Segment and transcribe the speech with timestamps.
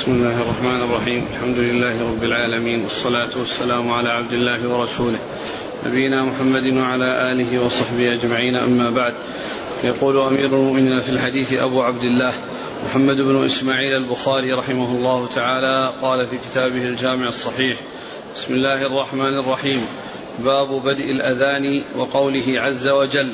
[0.00, 1.26] بسم الله الرحمن الرحيم.
[1.32, 2.84] الحمد لله رب العالمين.
[2.84, 5.18] والصلاة والسلام على عبد الله ورسوله.
[5.86, 8.56] نبينا محمد وعلى آله وصحبه أجمعين.
[8.56, 9.14] أما بعد.
[9.84, 12.32] يقول أمير المؤمنين في الحديث أبو عبد الله
[12.84, 17.78] محمد بن إسماعيل البخاري رحمه الله تعالى قال في كتابه الجامع الصحيح
[18.34, 19.86] بسم الله الرحمن الرحيم.
[20.38, 23.32] باب بدء الأذان وقوله عز وجل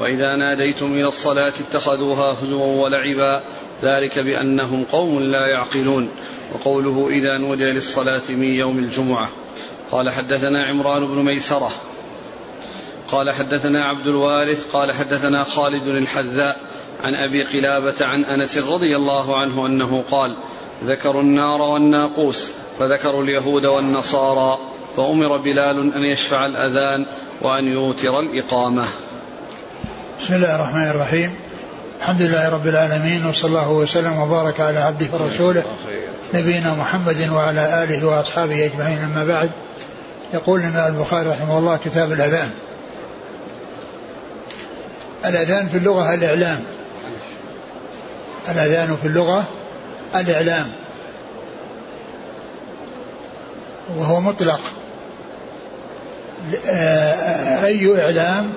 [0.00, 3.42] وإذا ناديتم إلى الصلاة اتخذوها هزوا ولعبا
[3.82, 6.08] ذلك بأنهم قوم لا يعقلون.
[6.54, 9.28] وقوله إذا نودي للصلاة من يوم الجمعة.
[9.90, 11.70] قال حدثنا عمران بن ميسرة.
[13.12, 14.66] قال حدثنا عبد الوارث.
[14.72, 16.60] قال حدثنا خالد الحذاء
[17.02, 20.36] عن أبي قلابة عن أنس رضي الله عنه أنه قال
[20.84, 24.58] ذكروا النار والناقوس فذكروا اليهود والنصارى
[24.96, 27.06] فأمر بلال أن يشفع الأذان
[27.42, 28.84] وأن يوتر الإقامة.
[30.20, 31.47] بسم الله الرحمن الرحيم.
[32.00, 35.64] الحمد لله رب العالمين وصلى الله وسلم وبارك على عبده ورسوله
[36.34, 38.98] نبينا محمد وعلى آله وأصحابه أجمعين.
[38.98, 39.50] أما بعد
[40.34, 42.50] يقول لنا البخاري رحمه الله كتاب الأذان.
[45.24, 46.64] الأذان في اللغة الإعلام.
[48.48, 49.44] الأذان في اللغة
[50.16, 50.72] الإعلام.
[53.96, 54.60] وهو مطلق.
[57.64, 58.52] أي إعلام؟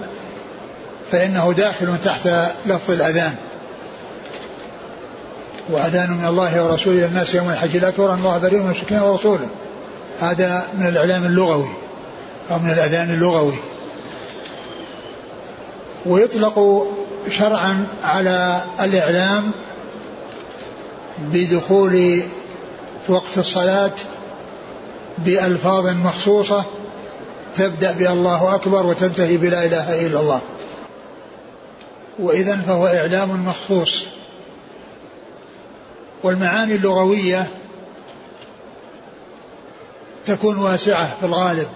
[1.12, 2.28] فإنه داخل تحت
[2.66, 3.36] لفظ الأذان.
[5.70, 7.78] وأذان من الله ورسوله إلى الناس يوم الحج.
[7.78, 9.48] الأكبر أن الله بريء من المشركين ورسوله.
[10.20, 11.70] هذا من الإعلام اللغوي
[12.52, 13.56] أو من الأذان اللغوي.
[16.06, 16.88] ويطلق
[17.30, 19.52] شرعا على الإعلام
[21.20, 22.24] بدخول
[23.10, 23.92] وقت الصلاة
[25.18, 26.66] بألفاظ مخصوصة
[27.56, 30.42] تبدأ بألله أكبر وتنتهي بلا إله إلا الله.
[32.22, 34.06] وإذا فهو إعلام مخصوص.
[36.24, 37.48] والمعاني اللغوية
[40.26, 41.68] تكون واسعة في الغالب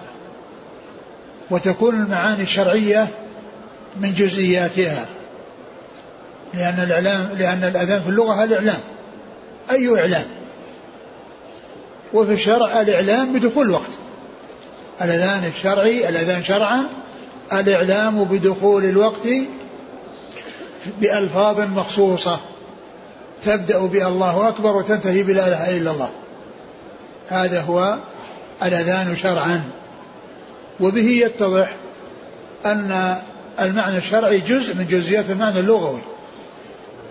[1.50, 3.08] وتكون المعاني الشرعية
[3.96, 5.06] من جزئياتها
[6.54, 8.80] لأن الإعلام لأن الأذان في اللغة الإعلام
[9.70, 10.26] أي إعلام؟
[12.14, 13.90] وفي الشرع الإعلام بدخول الوقت.
[15.02, 16.82] الأذان الشرعي الأذان شرعا
[17.52, 19.28] الإعلام بدخول الوقت
[21.00, 22.40] بألفاظ مخصوصة.
[23.42, 26.10] تبدأ بالله أكبر وتنتهي بلا إله إلا الله.
[27.28, 27.98] هذا هو
[28.62, 29.62] الأذان شرعا.
[30.80, 31.76] وبه يتضح
[32.66, 33.16] أن
[33.60, 36.00] المعنى الشرعي جزء من جزئيات المعنى اللغوي.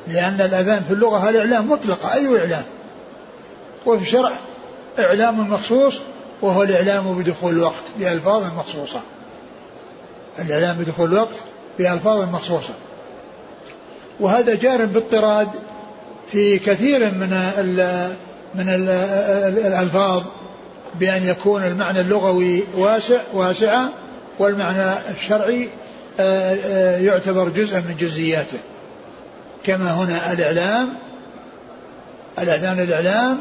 [0.08, 2.66] لأن الأذان في اللغة الإعلام مطلقة أي إعلام؟
[3.86, 4.32] وفي الشرع
[5.00, 6.00] إعلام مخصوص
[6.42, 9.00] وهو الإعلام بدخول الوقت بألفاظ مخصوصة.
[10.40, 11.36] الإعلام بدخول الوقت
[11.80, 12.74] بألفاظ مخصوصة.
[14.20, 15.48] وهذا جار باضطراد
[16.32, 18.10] في كثير من ال
[18.56, 18.90] من ال
[19.68, 20.24] الألفاظ
[21.00, 23.90] بأن يكون المعنى اللغوي واسع واسعا
[24.40, 25.70] والمعنى الشرعي
[26.20, 28.58] آه، آه، يعتبر جزءا من جزئياته.
[29.64, 30.94] كما هنا الإعلام
[32.40, 33.40] الأذان الإعلام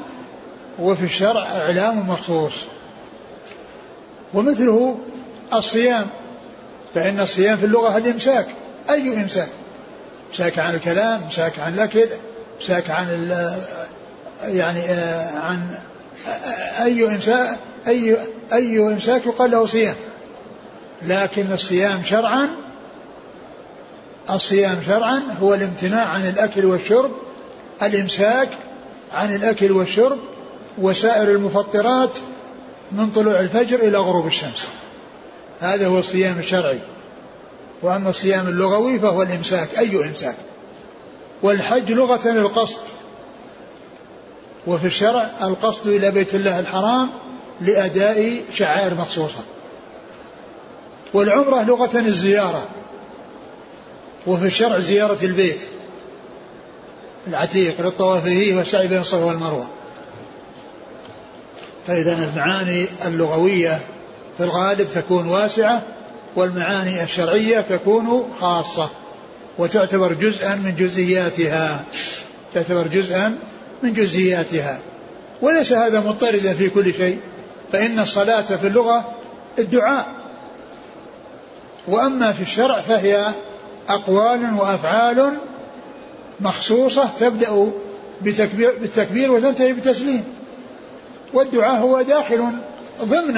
[0.78, 2.54] وفي الشرع إعلام مخصوص.
[4.34, 4.98] ومثله
[5.52, 6.06] الصيام
[6.94, 8.46] فإن الصيام في اللغة الإمساك
[8.90, 9.48] أي إمساك؟
[10.34, 12.08] امساك عن الكلام امساك عن الأكل
[12.60, 13.30] امساك عن
[14.42, 14.80] يعني
[15.36, 15.78] عن
[16.84, 18.16] أي امساك أي
[18.52, 19.94] أي امساك يقال له صيام.
[21.02, 22.48] لكن الصيام شرعا
[24.30, 27.10] الصيام شرعا هو الامتناع عن الأكل والشرب
[27.82, 28.48] الإمساك
[29.12, 30.18] عن الأكل والشرب
[30.78, 32.18] وسائر المفطرات
[32.92, 34.68] من طلوع الفجر إلى غروب الشمس.
[35.60, 36.78] هذا هو الصيام الشرعي.
[37.82, 39.78] وأما الصيام اللغوي فهو الإمساك.
[39.78, 40.36] أي إمساك؟
[41.42, 42.80] والحج لغة القصد
[44.66, 47.10] وفي الشرع القصد إلى بيت الله الحرام
[47.60, 49.38] لأداء شعائر مخصوصة.
[51.14, 52.62] والعمرة لغة الزيارة.
[54.26, 55.68] وفي الشرع زيارة البيت.
[57.26, 59.66] العتيق للطواف فيه والسعي بين الصفا والمروة.
[61.86, 63.80] فإذا المعاني اللغوية
[64.38, 65.82] في الغالب تكون واسعة
[66.36, 68.90] والمعاني الشرعية تكون خاصة
[69.58, 71.84] وتعتبر جزءا من جزئياتها.
[72.54, 73.38] تعتبر جزءا
[73.82, 74.78] من جزئياتها.
[75.42, 77.20] وليس هذا مضطردا في كل شيء
[77.72, 79.14] فإن الصلاة في اللغة
[79.58, 80.06] الدعاء.
[81.88, 83.26] وأما في الشرع فهي
[83.88, 85.32] أقوال وأفعال
[86.40, 87.70] مخصوصة تبدأ
[88.22, 90.24] بتكبير بالتكبير وتنتهي بتسليم.
[91.32, 92.52] والدعاء هو داخل
[93.04, 93.36] ضمن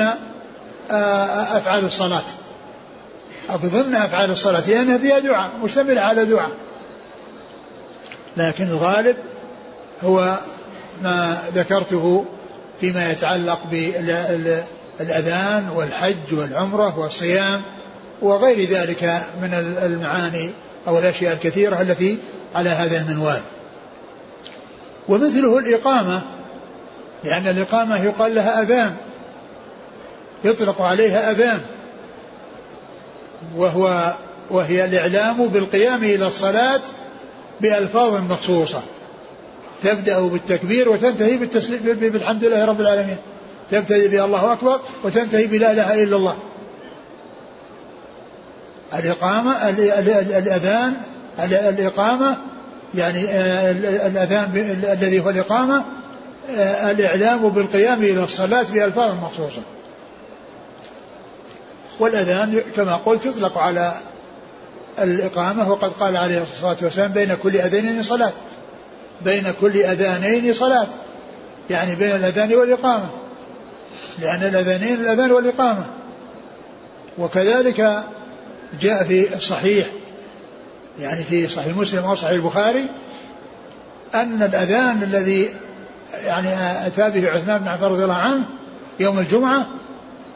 [0.91, 2.23] آه، أفعال الصلاة.
[3.51, 6.53] أو ضمن أفعال الصلاة لأنها فيها دعاء مشتملة على دعاء.
[8.37, 9.17] لكن الغالب
[10.05, 10.39] هو
[11.03, 12.25] ما ذكرته
[12.81, 13.59] فيما يتعلق
[14.99, 17.63] بالأذان والحج والعمرة والصيام
[18.23, 20.51] وغير ذلك من المعاني
[20.89, 22.19] أو الأشياء الكثيرة التي
[22.55, 23.41] على هذا المنوال.
[25.09, 26.23] ومثله الإقامة
[27.25, 28.97] لأن الإقامة يقال لها أذان
[30.45, 31.61] يطلق عليها أذان.
[33.57, 34.15] وهو
[34.51, 36.81] وهي الإعلام بالقيام إلى الصلاة
[37.61, 38.83] بألفاظ مخصوصة.
[39.83, 43.17] تبدأ بالتكبير وتنتهي بالتسليم بالحمد لله رب العالمين.
[43.71, 46.37] تبتدئ بالله أكبر وتنتهي بلا إله إلا الله.
[48.95, 50.95] الإقامة الأذان
[51.51, 52.37] الإقامة
[52.95, 53.71] يعني آه،
[54.07, 54.51] الأذان
[54.93, 55.85] الذي هو الإقامة
[56.57, 59.63] آه، الإعلام بالقيام إلى الصلاة بألفاظ مخصوصة.
[61.99, 63.93] والأذان كما قلت يطلق على
[64.99, 68.33] الإقامة وقد قال عليه الصلاة والسلام بين كل أذانين صلاة.
[69.25, 70.87] بين كل أذانين صلاة.
[71.71, 73.11] يعني بين الأذان والإقامة.
[74.19, 75.87] لأن الأذانين الأذان والإقامة.
[77.19, 78.05] وكذلك
[78.81, 79.91] جاء في الصحيح
[80.99, 82.87] يعني في صحيح مسلم وصحيح البخاري
[84.15, 85.55] أن الأذان الذي
[86.25, 86.49] يعني
[86.87, 88.45] أتى به عثمان بن عفان رضي الله عنه
[89.01, 89.67] يوم الجمعة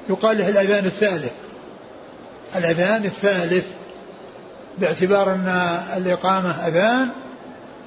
[0.08, 1.32] يقال له الأذان الثالث.
[2.56, 3.64] الأذان الثالث
[4.78, 7.08] باعتبار أن الإقامة أذان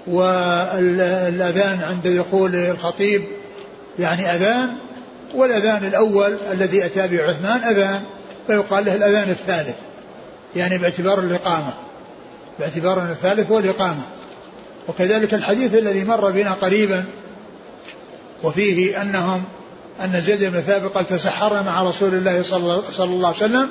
[0.07, 3.24] والأذان عند دخول الخطيب
[4.00, 4.69] يعني أذان
[5.36, 8.01] والأذان الأول الذي أتى به عثمان أذان
[8.48, 9.75] فيقال له الأذان الثالث
[10.56, 11.74] يعني باعتبار الإقامة
[12.59, 14.01] باعتبار أن الثالث هو الإقامة.
[14.88, 17.04] وكذلك الحديث الذي مر بنا قريبا
[18.44, 19.44] وفيه أنهم
[20.04, 23.69] أن زيد بن ثابت قال تسحرنا مع رسول الله صلى الله عليه وسلم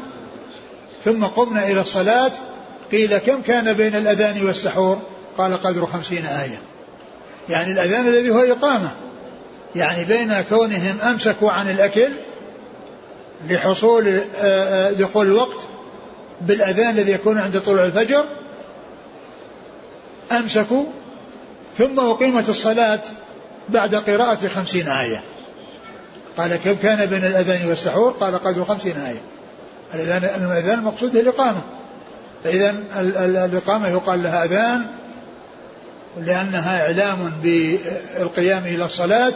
[1.05, 2.33] ثم قمنا إلى الصلاة
[2.93, 4.99] قيل كم كان بين الأذان والسحور؟
[5.39, 6.61] قال قدر خمسين آية.
[7.49, 8.91] يعني الأذان الذي هو إقامة.
[9.77, 12.09] يعني بين كونهم أمسكوا عن الأكل
[13.49, 14.21] لحصول آه،
[14.89, 15.59] آه، دخول الوقت
[16.41, 18.25] بالأذان الذي يكون عند طلوع الفجر
[20.33, 20.85] أمسكوا
[21.79, 23.01] ثم أقيمت الصلاة
[23.69, 25.23] بعد قراءة خمسين آية.
[26.39, 29.21] قال كم كان بين الأذان والسحور؟ قال قدر خمسين آية.
[29.95, 31.61] الأذان الأذان المقصود به الإقامة.
[32.45, 32.75] فإذا
[33.45, 34.87] الإقامة يقال لها أذان
[36.21, 39.33] لأنها إعلام بالقيام إلى الصلاة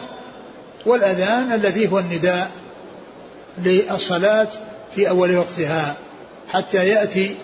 [0.87, 2.50] والأذان الذي هو النداء
[3.58, 4.49] للصلاة
[4.94, 5.97] في أول وقتها
[6.49, 7.37] حتى يأتي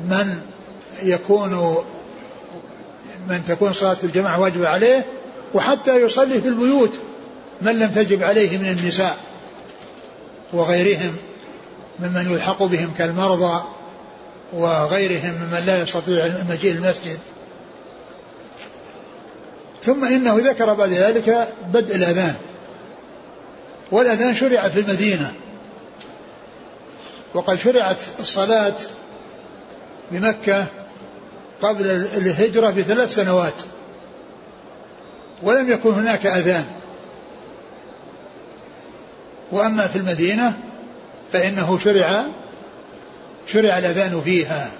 [0.00, 0.40] من
[1.02, 1.76] يكون
[3.28, 5.04] من تكون صلاة الجماعة واجبة عليه
[5.54, 6.98] وحتى يصلي في البيوت
[7.62, 9.16] من لم تجب عليه من النساء
[10.52, 11.16] وغيرهم.
[11.98, 13.64] ممن يلحق بهم كالمرضى
[14.52, 17.18] وغيرهم ممن لا يستطيع مجيء المسجد
[19.82, 22.34] ثم إنه ذكر بعد ذلك بدء الأذان.
[23.92, 25.34] والأذان شرع في المدينة.
[27.34, 28.74] وقد شرعت الصلاة
[30.10, 30.66] بمكة
[31.62, 33.62] قبل الهجرة بثلاث سنوات.
[35.42, 36.64] ولم يكن هناك أذان.
[39.52, 40.58] وأما في المدينة
[41.32, 42.26] فإنه شرع
[43.46, 44.70] شرع الأذان فيها.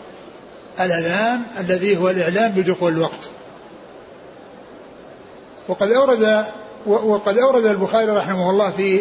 [0.81, 3.29] الأذان الذي هو الاعلام بدخول الوقت.
[5.69, 6.45] وقد أورد
[6.87, 9.01] وقد أورد البخاري رحمه الله في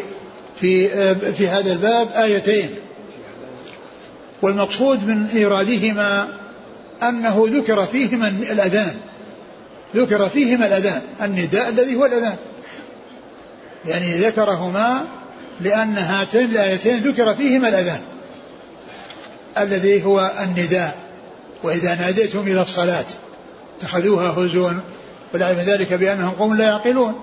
[0.60, 2.70] في في هذا الباب آيتين.
[4.42, 6.28] والمقصود من إيرادهما
[7.04, 8.96] أنه ذكر فيهما الأذان.
[9.96, 12.38] ذكر فيهما الأذان النداء الذي هو الأذان.
[13.86, 15.06] يعني ذكرهما
[15.60, 18.02] لأن هاتين الآيتين ذكر فيهما الأذان
[19.58, 20.98] الذي هو النداء
[21.64, 23.06] وإذا ناديتم إلى الصلاة
[23.78, 24.72] اتخذوها هزوا
[25.34, 27.14] والعلم ذلك بأنهم قوم لا يعقلون.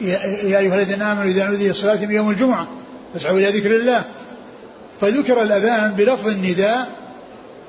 [0.00, 2.68] يا أيها الذين آمنوا إذا نودي الصلاة يوم الجمعة
[3.14, 4.04] فاسعوا إلى ذكر الله.
[5.00, 6.88] فذكر الأذان بلفظ النداء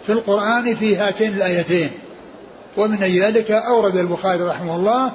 [0.05, 1.89] في القرآن في هاتين الآيتين.
[2.77, 5.11] ومن أجل ذلك أورد البخاري رحمه الله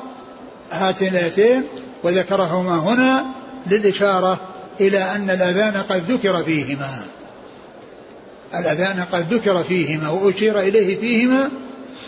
[0.73, 1.63] هاتين الآيتين
[2.05, 3.25] وذكرهما هنا
[3.67, 4.41] للإشارة
[4.81, 7.05] إلى أن الأذان قد ذكر فيهما.
[8.55, 11.51] الأذان قد ذكر فيهما وأشير إليه فيهما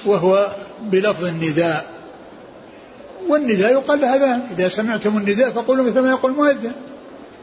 [0.04, 1.86] وهو بلفظ النداء.
[3.28, 4.40] والنداء يقال له أذان.
[4.58, 6.72] إذا سمعتم النداء فقولوا مثل ما يقول المؤذن.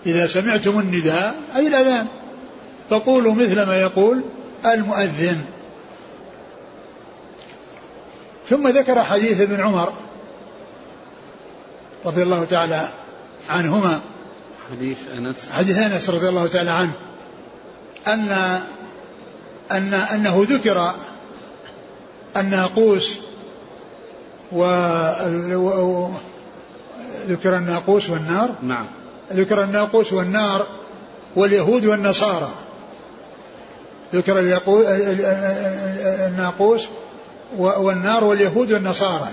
[0.05, 2.07] إذا سمعتم النداء أي الأذان.
[2.89, 4.23] فقولوا مثل ما يقول
[4.65, 5.41] المؤذن.
[8.49, 9.93] ثم ذكر حديث ابن عمر
[12.05, 12.89] رضي الله تعالى
[13.49, 13.99] عنهما.
[14.71, 15.51] حديث أنس.
[15.51, 16.91] حديث أنس رضي الله تعالى عنه.
[18.07, 18.59] ان
[19.71, 20.93] ان أنه ذكر
[22.37, 23.17] الناقوس
[27.27, 28.49] ذكر الناقوس والنار.
[28.61, 28.85] نعم.
[29.33, 30.67] ذكر الناقوس والنار
[31.35, 32.49] واليهود والنصارى.
[34.13, 34.39] ذكر
[36.27, 36.87] الناقوس
[37.57, 39.27] والنار واليهود والنصارى.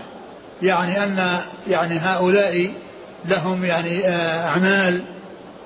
[0.63, 1.39] يعني أن
[1.69, 2.73] يعني هؤلاء
[3.25, 5.05] لهم يعني آه، أعمال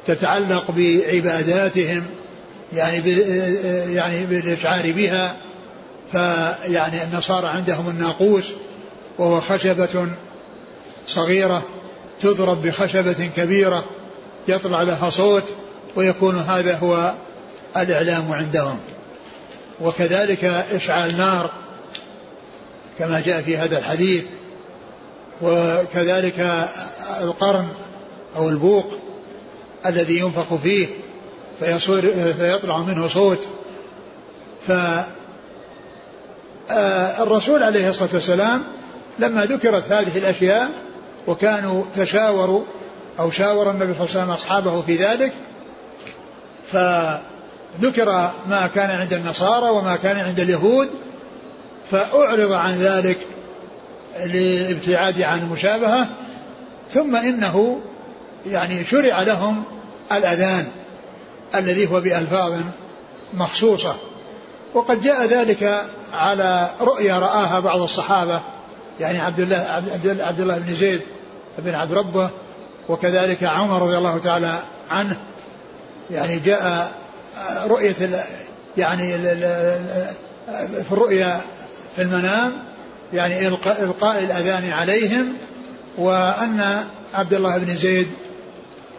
[0.06, 2.02] تتعلق بعباداتهم
[2.72, 5.36] يعني آه، يعني بالإشعار بها.
[6.12, 8.44] فيعني النصارى عندهم الناقوس
[9.18, 10.08] وهو خشبة
[11.06, 11.66] صغيرة
[12.20, 13.84] تضرب بخشبة كبيرة
[14.48, 15.54] يطلع لها صوت
[15.96, 17.14] ويكون هذا هو
[17.76, 18.78] الإعلام عندهم.
[19.80, 21.50] وكذلك إشعال نار
[22.98, 24.24] كما جاء في هذا الحديث.
[25.42, 26.68] وكذلك
[27.20, 27.68] القرن
[28.36, 28.86] أو البوق
[29.86, 30.88] الذي ينفخ فيه
[31.60, 33.48] فيصير فيطلع منه صوت.
[34.66, 34.72] ف
[36.70, 38.64] آه، الرسول عليه الصلاة والسلام
[39.18, 40.70] لما ذكرت هذه الأشياء
[41.26, 42.62] وكانوا تشاوروا
[43.20, 45.32] أو شاور النبي صلى الله عليه وسلم أصحابه في ذلك
[46.66, 50.88] فذكر ما كان عند النصارى وما كان عند اليهود
[51.90, 53.18] فأعرض عن ذلك
[54.18, 56.08] لابتعاد عن المشابهة
[56.90, 57.80] ثم إنه
[58.46, 59.64] يعني شرع لهم
[60.12, 60.66] الأذان
[61.54, 62.60] الذي هو بألفاظ
[63.34, 63.96] مخصوصة.
[64.74, 68.40] وقد جاء ذلك على رؤيا رآها بعض الصحابة
[69.00, 71.00] يعني عبد الله عبد, عبد الله بن زيد
[71.58, 72.30] بن عبد ربه
[72.88, 74.58] وكذلك عمر رضي الله تعالى
[74.90, 75.16] عنه.
[76.10, 76.92] يعني جاء
[77.66, 77.94] رؤية
[78.76, 79.18] يعني
[80.82, 81.40] في الرؤيا
[81.96, 82.73] في المنام
[83.12, 85.26] يعني إلقاء, الأذان عليهم
[85.98, 88.08] وأن عبد الله بن زيد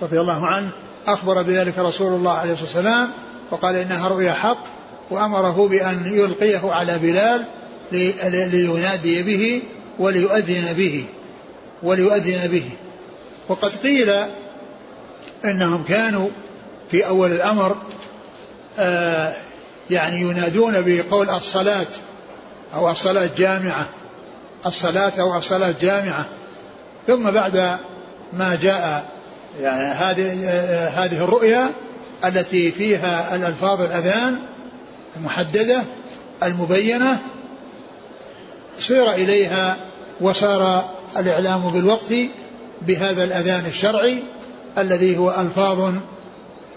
[0.01, 0.69] رضي الله عنه
[1.07, 3.09] أخبر بذلك رسول الله عليه الصلاة والسلام
[3.51, 4.63] وقال إنها رؤيا حق
[5.09, 7.47] وأمره بأن يلقيه على بلال
[8.51, 9.63] لينادي به
[9.99, 11.05] وليؤذن به
[11.83, 12.69] وليؤذن به.
[13.49, 14.13] وقد قيل
[15.45, 16.29] إنهم كانوا
[16.91, 17.77] في أول الأمر
[18.79, 19.33] آه
[19.89, 21.87] يعني ينادون بقول الصلاة
[22.75, 23.87] أو الصلاة جامعة
[24.65, 26.25] الصلاة أو الصلاة جامعة.
[27.07, 27.77] ثم بعد
[28.33, 29.05] ما جاء
[29.61, 30.49] يعني هذه
[30.87, 31.73] هذه الرؤيا
[32.25, 34.39] التي فيها الألفاظ الأذان
[35.17, 35.83] المحددة
[36.43, 37.17] المبينة
[38.79, 39.77] سير إليها
[40.21, 42.13] وصار الإعلام بالوقت
[42.81, 44.23] بهذا الأذان الشرعي
[44.77, 45.93] الذي هو ألفاظ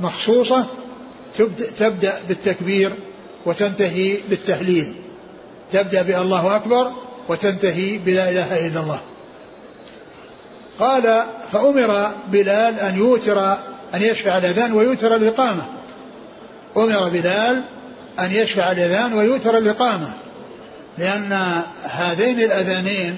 [0.00, 0.67] مخصوصة
[1.78, 2.93] تبدأ بالتكبير
[3.47, 4.95] وتنتهي بالتهليل.
[5.73, 6.93] تبدأ بالله أكبر
[7.29, 9.01] وتنتهي بلا إله إلا الله.
[10.79, 11.23] قال
[11.53, 13.53] فأمر بلال أن يوتر
[13.95, 15.63] أن يشفع الأذان ويوتر الإقامة.
[16.77, 17.65] أمر بلال
[18.21, 20.13] أن يشفع الأذان ويوتر الإقامة.
[20.99, 23.17] لأن هذين الأذانين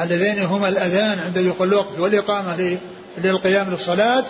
[0.00, 2.78] اللذين هما الأذان عند دخول الوقت والإقامة
[3.18, 4.24] للقيام للصلاة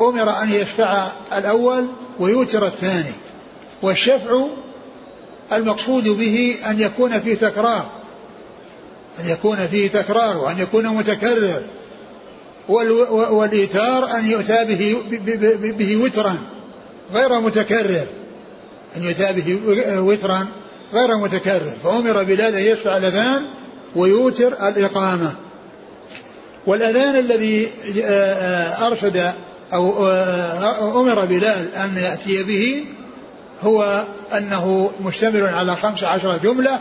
[0.00, 1.06] أمر أن يشفع
[1.38, 1.86] الأول
[2.18, 3.12] ويوتر الثاني.
[3.82, 4.46] والشفع
[5.52, 7.90] المقصود به أن يكون فيه تكرار
[9.20, 11.62] أن يكون فيه تكرار وأن يكون متكرر
[13.30, 14.96] والإيتار أن يؤتى به,
[15.78, 16.36] به وترا
[17.12, 18.06] غير متكرر
[18.96, 19.58] أن يؤتى به
[20.00, 20.46] وترا
[20.94, 23.42] غير متكرر فأمر بلال أن يشفع الأذان
[23.96, 25.32] ويوتر الإقامة.
[26.66, 27.68] والأذان الذي
[28.04, 29.32] آه، آه، أرشد
[29.72, 32.84] أو آه، أمر بلال أن يأتي به
[33.62, 34.04] هو
[34.36, 36.78] أنه مشتمل على خمس عشرة جملة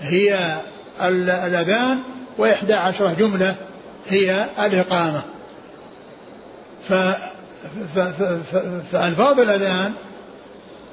[0.00, 0.56] هي
[1.02, 1.98] الأذان
[2.38, 3.54] وإحدى عشرة جملة
[4.08, 5.22] هي الإقامة.
[6.88, 6.92] ف
[8.92, 9.92] فألفاظ الأذان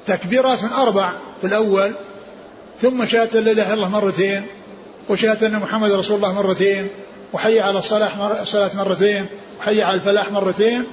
[0.06, 1.94] تكبيرات أربع في الأول
[2.82, 4.46] ثم شهادة لا إله إلا الله مرتين
[5.10, 6.88] وشهادة أن محمد رسول الله مرتين
[7.34, 9.26] وحي على الصلاة الصلاة مرتين
[9.60, 10.84] وحي على الفلاح مرتين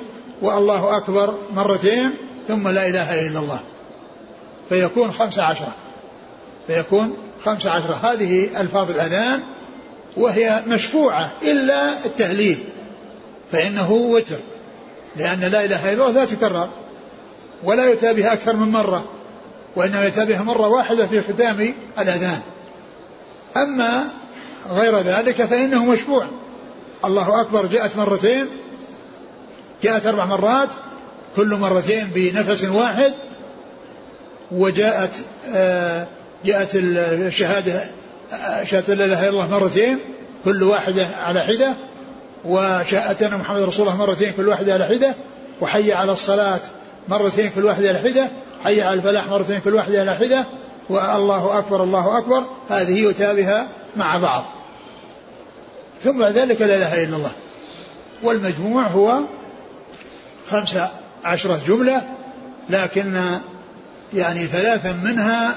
[0.43, 2.11] والله أكبر مرتين
[2.49, 3.61] ثم لا إله إلا الله.
[4.69, 5.73] فيكون خمسة عشرة
[6.67, 9.41] فيكون خمسة عشرة هذه ألفاظ الأذان
[10.17, 12.65] وهي مشفوعة إلا التهليل.
[13.53, 14.37] فإنه وتر.
[15.17, 16.69] لأن لا إله إلا الله لا تكرر.
[17.63, 19.05] ولا يؤتى بها أكثر من مرة.
[19.77, 22.41] وإنما يؤتى بها مرة واحدة في ختام الأذان.
[23.57, 24.09] أما
[24.71, 26.27] غير ذلك فإنه مشفوع.
[27.05, 27.67] الله أكبر.
[27.67, 28.47] جاءت مرتين.
[29.83, 30.69] جاءت أربع مرات.
[31.37, 33.15] كل مرتين بنفس واحد.
[34.53, 35.11] وجاءت
[35.55, 36.07] آه
[36.45, 37.85] جاءت الشهادة
[38.65, 39.99] شهادة لا إله إلا الله مرتين
[40.45, 41.75] كل واحدة على حدة.
[42.45, 45.15] وشهادة محمد رسول الله مرتين كل واحدة على حدة.
[45.61, 46.61] وحي على الصلاة
[47.09, 48.29] مرتين كل واحدة على حدة.
[48.65, 50.45] حي على الفلاح مرتين كل واحدة على حدة.
[50.89, 52.43] والله أكبر الله أكبر.
[52.71, 54.45] هذه يؤتى بها مع بعض.
[56.05, 57.33] ثم بعد ذلك لا إله إلا الله.
[58.23, 59.21] والمجموع هو
[60.51, 60.89] خمسة
[61.25, 62.03] عشرة جملة
[62.71, 63.21] لكن
[64.15, 65.55] يعني ثلاثا منها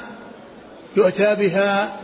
[0.95, 1.95] يؤتى بها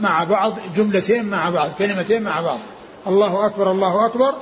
[0.00, 2.58] مع بعض جملتين مع بعض كلمتين مع بعض.
[3.06, 4.34] الله أكبر الله أكبر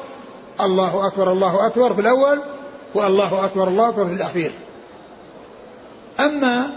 [0.61, 2.43] الله أكبر الله أكبر في الأول
[2.95, 4.53] والله أكبر الله أكبر في الأخير.
[6.21, 6.71] أما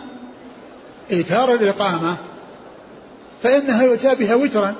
[1.11, 2.15] إيتار الإقامة
[3.43, 4.75] فإنها يؤتى بها وترا.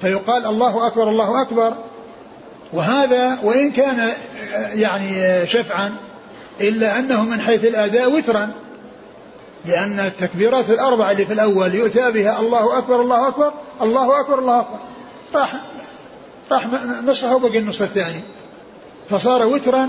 [0.00, 1.74] فيقال الله أكبر الله أكبر.
[2.72, 4.12] وهذا وإن كان
[4.74, 5.96] يعني شفعا
[6.60, 8.50] إلا أنه من حيث الأداء وترا.
[9.64, 13.52] لأن التكبيرات الأربعة اللي في الأول يؤتى بها الله أكبر الله أكبر
[13.82, 14.78] الله أكبر الله أكبر.
[15.34, 15.54] راح
[16.52, 16.66] راح
[17.04, 18.20] نصها وبقي النصف الثاني.
[19.10, 19.88] فصار وترا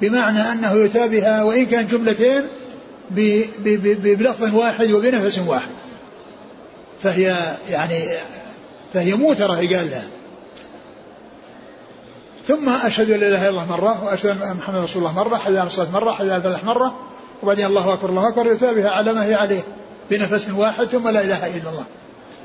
[0.00, 2.46] بمعنى أنه يؤتى بها وإن كان جملتين
[4.00, 5.70] بلفظ واحد وبنفس واحد.
[7.02, 8.08] فهي يعني
[8.94, 10.04] فهي موترة قال لها.
[12.48, 15.62] ثم أشهد أن لا إله إلا الله مرة وأشهد أن محمد رسول الله مرة على
[15.62, 16.98] الصلاة مرة على الفلاح مرة.
[17.42, 19.62] وبعدين الله أكبر الله أكبر يتابعها على ما هي عليه
[20.10, 21.84] بنفس واحد ثم لا إله إلا الله.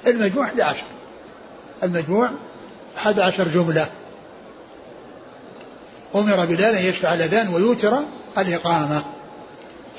[0.07, 0.83] المجموع 11
[1.83, 2.29] المجموع
[2.97, 3.89] 11 جملة.
[6.15, 7.99] أمر بلال أن يشفع الأذان ويوتر
[8.37, 9.03] الإقامة.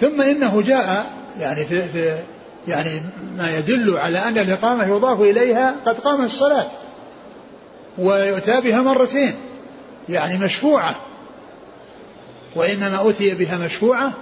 [0.00, 1.06] ثم إنه جاء
[1.38, 2.14] يعني في, في
[2.68, 3.02] يعني
[3.36, 6.66] ما يدل على أن الإقامة يضاف إليها قد قامت الصلاة.
[7.98, 9.34] ويؤتى بها مرتين.
[10.08, 10.96] يعني مشفوعة.
[12.56, 14.12] وإنما أتي بها مشفوعة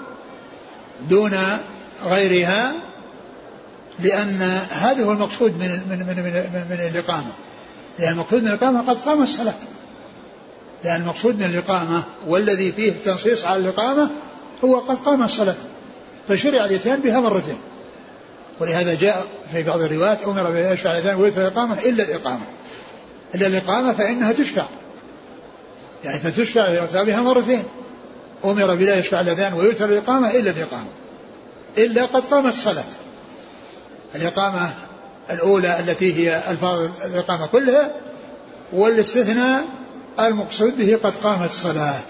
[1.10, 1.38] دون
[2.04, 2.72] غيرها
[3.98, 7.32] لأن هذا هو المقصود من من من من, من الإقامة.
[7.98, 9.54] لأن المقصود من الإقامة قد قام الصلاة
[10.84, 14.10] لأن المقصود من الإقامة والذي فيه التنصيص على الإقامة
[14.64, 15.54] هو قد قام الصلاة
[16.28, 17.58] فشرع الإتيان بها مرتين
[18.60, 22.44] ولهذا جاء في بعض الروايات أمر بأن يشفع الأذان ويدفع الإقامة إلا الإقامة.
[23.34, 24.64] إلا الإقامة فإنها تشفع.
[26.04, 27.62] يعني فتشفع بها مرتين.
[28.44, 30.88] أمر بلا يشفع الأذان ويؤتى الإقامة إلا الإقامة.
[31.78, 32.84] إلا قد قامت الصلاة.
[34.14, 34.70] الإقامة
[35.30, 37.90] الأولى التي هي ألفاظ الإقامة كلها
[38.72, 39.64] والاستثناء
[40.20, 42.00] المقصود به قد قامت الصلاة.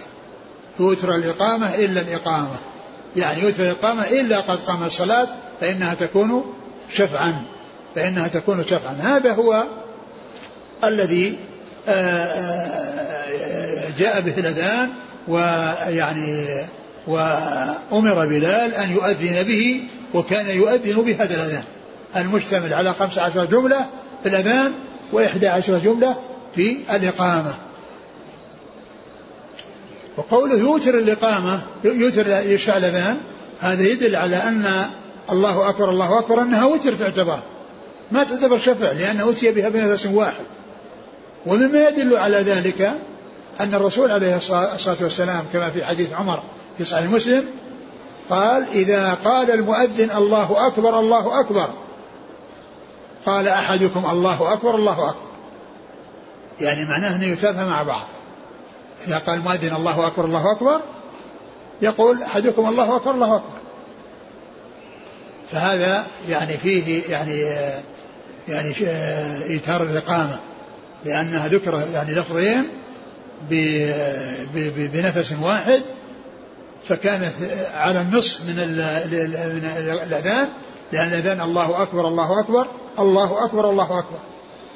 [0.78, 2.56] توتر الإقامة إلا الإقامة.
[3.16, 5.28] يعني يوتر الإقامة إلا قد قامت الصلاة
[5.60, 6.54] فإنها تكون
[6.92, 7.44] شفعا.
[7.94, 8.96] فإنها تكون شفعا.
[9.02, 9.64] هذا هو
[10.84, 11.38] الذي
[11.88, 14.90] آه، آه، جاء به الأذان
[15.28, 16.46] ويعني
[17.06, 19.80] وأمر بلال أن يؤذن به
[20.14, 21.64] وكان يؤذن بهذا الأذان.
[22.16, 23.86] المشتمل على خمس عشر جملة
[24.22, 24.72] في الأذان
[25.12, 26.16] وإحدى عشر جملة
[26.54, 27.54] في الإقامة.
[30.16, 33.16] وقوله يوتر الإقامة يوتر يشفع الأذان
[33.60, 34.90] هذا يدل على أن
[35.32, 37.38] الله أكبر الله أكبر أنها وتر تعتبر.
[38.12, 40.44] ما تعتبر شفع لأنه أتي بها بنفس واحد.
[41.46, 42.92] ومما يدل على ذلك
[43.60, 46.42] أن الرسول عليه الصلاة والسلام كما في حديث عمر
[46.78, 47.44] في صحيح مسلم
[48.30, 51.68] قال إذا قال المؤذن الله أكبر الله أكبر.
[53.26, 55.26] قال أحدكم الله أكبر الله أكبر.
[56.60, 58.06] يعني معناه أنه يتابع مع بعض.
[59.06, 60.80] إذا قال المؤذن الله أكبر الله أكبر
[61.82, 63.56] يقول أحدكم الله أكبر الله أكبر.
[65.52, 67.40] فهذا يعني فيه يعني
[68.48, 68.74] يعني
[69.44, 70.40] إيتار الإقامة
[71.04, 72.68] لأنها ذكر يعني لفظين
[74.92, 75.82] بنفس واحد
[76.88, 77.32] فكانت
[77.72, 78.58] على النصف من
[79.78, 80.48] الأذان
[80.92, 82.66] لأن الأذان الله أكبر الله أكبر
[82.98, 84.18] الله أكبر الله أكبر.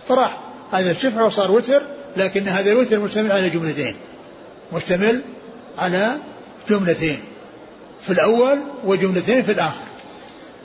[0.09, 0.41] فراح
[0.73, 1.83] هذا الشفع وصار وتر
[2.17, 3.97] لكن هذا الوتر مشتمل على جملتين.
[4.73, 5.25] مشتمل
[5.79, 6.17] على
[6.69, 7.21] جملتين
[8.03, 9.85] في الأول وجملتين في الآخر.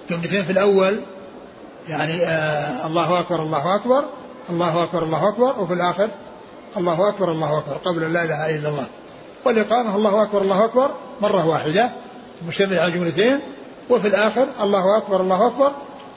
[0.10, 1.03] جملتين في الأول
[1.88, 4.05] يعني آه الله أكبر الله أكبر
[4.49, 6.10] الله أكبر الله أكبر وفي الآخر
[6.77, 7.73] الله أكبر الله أكبر.
[7.73, 8.88] قبل لا إله إلا الله.
[9.45, 10.91] والإقامة الله أكبر الله أكبر.
[11.21, 11.89] مرة واحدة.
[12.47, 13.39] مشتملة على جملتين.
[13.89, 15.71] وفي الآخر الله أكبر الله أكبر.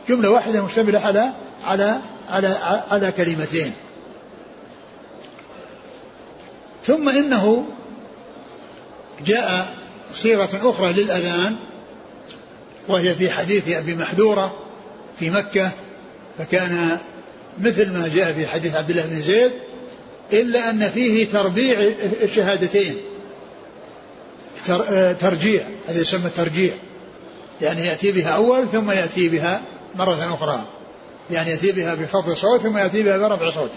[0.09, 1.31] جملة واحدة مشتملة على
[1.67, 2.49] على على
[2.91, 3.73] على كلمتين.
[6.85, 7.65] ثم إنه
[9.27, 9.67] جاء
[10.13, 11.57] صيغة أخرى للأذان
[12.89, 14.55] وهي في حديث أبي محذورة
[15.19, 15.71] في مكة
[16.39, 16.99] فكان
[17.61, 19.53] مثل ما جاء في حديث عبد الله بن زيد
[20.33, 22.97] إلا أن فيه تربيع الشهادتين.
[25.21, 26.75] ترجيع هذا يسمى ترجيع.
[27.61, 29.61] يعني يأتي بها أول ثم يأتي بها
[29.97, 30.65] مرة أخرى.
[31.31, 33.71] يعني يأتي بها بخفض صوت ثم يأتي بها برفع صوت.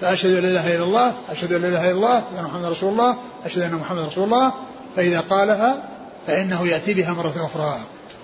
[0.00, 2.92] فأشهد أن لا إله إلا الله أشهد أن لا إله إلا الله أن محمد رسول
[2.92, 4.52] الله أشهد أن محمد رسول الله.
[4.96, 5.88] فإذا قالها
[6.26, 7.80] فإنه يأتي بها مرة أخرى.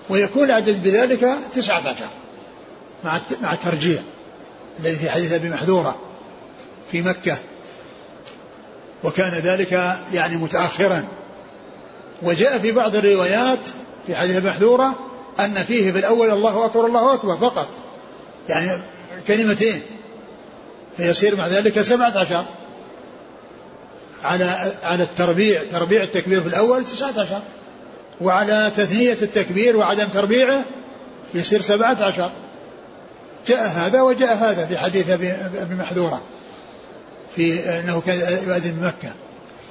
[0.09, 2.05] ويكون العدد بذلك تسعة عشر
[3.03, 4.01] مع مع الترجيع.
[4.79, 5.95] الذي في حديث أبي محذورة
[6.91, 7.37] في مكة.
[9.03, 9.71] وكان ذلك
[10.13, 11.07] يعني متأخرا.
[12.21, 13.59] وجاء في بعض الروايات
[14.07, 14.95] في حديث المحذورة
[15.39, 17.67] أن فيه في الأول الله أكبر الله أكبر فقط.
[18.49, 18.81] يعني
[19.27, 19.81] كلمتين.
[20.97, 22.45] فيصير مع ذلك سبعة عشر.
[24.23, 27.41] على على التربيع تربيع التكبير في الأول تسعة عشر.
[28.21, 30.65] وعلى تثنية التكبير وعدم تربيعه
[31.33, 32.31] يصير سبعة عشر.
[33.47, 36.21] جاء هذا وجاء هذا في حديث أبي محذورة.
[37.35, 39.13] في أنه كان يؤذن بمكه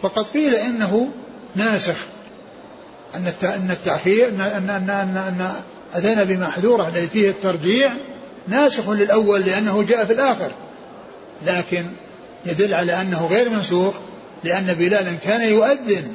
[0.02, 1.08] وقد قيل إنه
[1.56, 1.96] ناسخ
[3.14, 5.52] أن أن التاخير ان ان ان, أن, أن
[5.96, 7.96] اذان بمحذوره الذي فيه الترجيع
[8.48, 10.50] ناسخ للأول لأنه جاء في الآخر.
[11.46, 11.84] لكن
[12.46, 13.94] يدل على أنه غير منسوخ
[14.44, 16.14] لأن بلالا كان يؤذن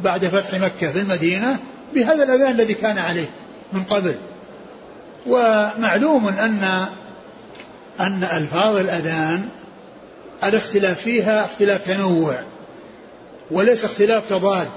[0.00, 1.58] بعد فتح مكة في المدينة
[1.94, 3.30] بهذا الأذان الذي كان عليه
[3.72, 4.14] من قبل.
[5.26, 6.86] ومعلوم أن
[8.00, 9.48] أن ألفاظ الأذان
[10.48, 12.42] الاختلاف فيها اختلاف تنوع
[13.50, 14.68] وليس اختلاف تضاد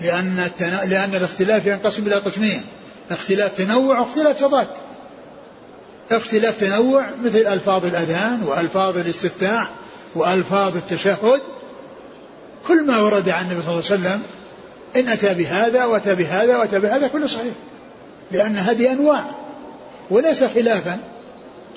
[0.00, 0.84] لأن التنا...
[0.84, 2.62] لأن الاختلاف ينقسم إلى قسمين
[3.10, 4.68] اختلاف تنوع واختلاف تضاد.
[6.10, 9.70] اختلاف تنوع مثل ألفاظ الأذان وألفاظ الاستفتاح
[10.14, 11.40] وألفاظ التشهد
[12.68, 14.22] كل ما ورد عن النبي صلى الله عليه وسلم
[14.96, 17.54] إن أتى بهذا وأتى بهذا وأتى بهذا كله صحيح
[18.30, 19.24] لأن هذه أنواع
[20.10, 21.15] وليس خلافا.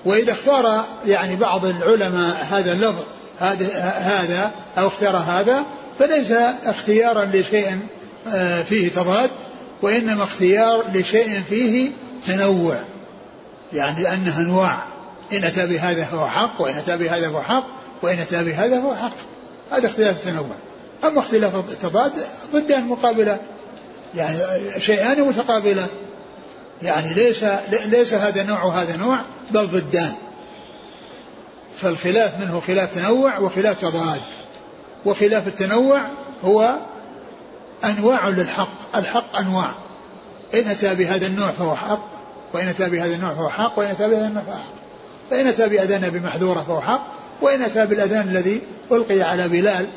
[0.06, 3.04] وإذا اختار يعني بعض العلماء هذا اللفظ
[3.40, 5.66] هذا هذا أو اختار هذا
[6.00, 6.32] فليس
[6.66, 7.80] اختيارا لشيء
[8.28, 9.30] آه، فيه تضاد
[9.82, 11.92] وإنما اختيار لشيء فيه
[12.28, 12.76] تنوع.
[13.74, 14.84] يعني لأنها أنواع
[15.34, 17.66] إن أتى بهذا فهو حق وإن أتى بهذا فهو حق
[18.02, 19.16] وإن أتى بهذا فهو حق.
[19.72, 20.56] هذا اختلاف التنوع.
[21.04, 22.12] أما اختلاف التضاد
[22.54, 23.40] ضدان مقابلة.
[24.16, 24.38] يعني
[24.80, 25.88] شيئان متقابلان
[26.82, 27.44] يعني ليس
[27.86, 29.20] ليس هذا نوع وهذا نوع
[29.52, 30.14] بل ضدان.
[31.78, 34.22] فالخلاف منه خلاف تنوع وخلاف تضاد.
[35.06, 36.08] وخلاف التنوع
[36.44, 36.80] هو
[37.84, 38.98] أنواع للحق.
[38.98, 39.76] الحق أنواع.
[40.54, 42.06] إن أتى بهذا النوع فهو حق
[42.54, 44.80] وإن أتى بهذا النوع فهو حق وإن أتى بهذا النوع فهو حق.
[45.32, 47.08] فإن أتى بأذان بمحذورة فهو حق
[47.42, 48.62] وإن أتى بالأذان الذي
[48.92, 49.90] ألقي على بلال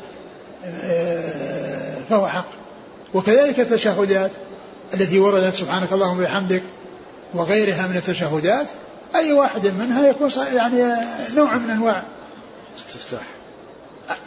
[0.65, 2.45] آه، فهو حق.
[3.13, 4.31] وكذلك التشهدات.
[4.93, 6.63] التي وردت سبحانك اللهم وبحمدك
[7.33, 8.67] وغيرها من التشهدات
[9.15, 12.03] أي واحد منها يكون يعني نوع من أنواع
[12.77, 13.27] استفتاح.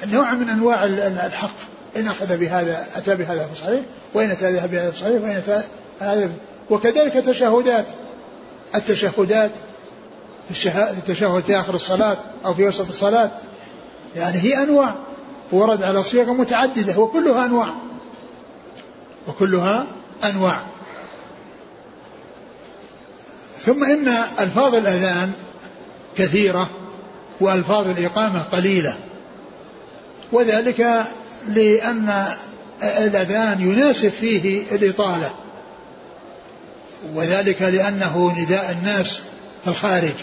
[0.07, 1.57] نوع من أنواع الحق.
[1.96, 3.81] إن أخذ بهذا أتى بهذا فصحيح
[4.14, 5.62] وإن أتى بهذا فصحيح وإن أتى
[6.00, 6.31] هذا
[6.70, 7.87] وكذلك التشهدات.
[8.74, 9.50] التشهدات
[10.52, 13.31] في التشهد في آخر الصلاة أو في وسط الصلاة
[14.16, 14.94] يعني هي أنواع.
[15.52, 17.74] ورد على صيغ متعددة وكلها أنواع.
[19.29, 19.87] وكلها
[20.24, 20.62] أنواع.
[23.64, 24.09] ثم إن
[24.40, 25.33] ألفاظ الأذان
[26.16, 26.70] كثيرة
[27.40, 28.98] وألفاظ الإقامة قليلة.
[30.33, 31.05] وذلك
[31.48, 32.24] لأن
[32.83, 35.31] الأذان يناسب فيه الإطالة.
[37.14, 39.22] وذلك لأنه نداء الناس
[39.64, 40.14] في الخارج.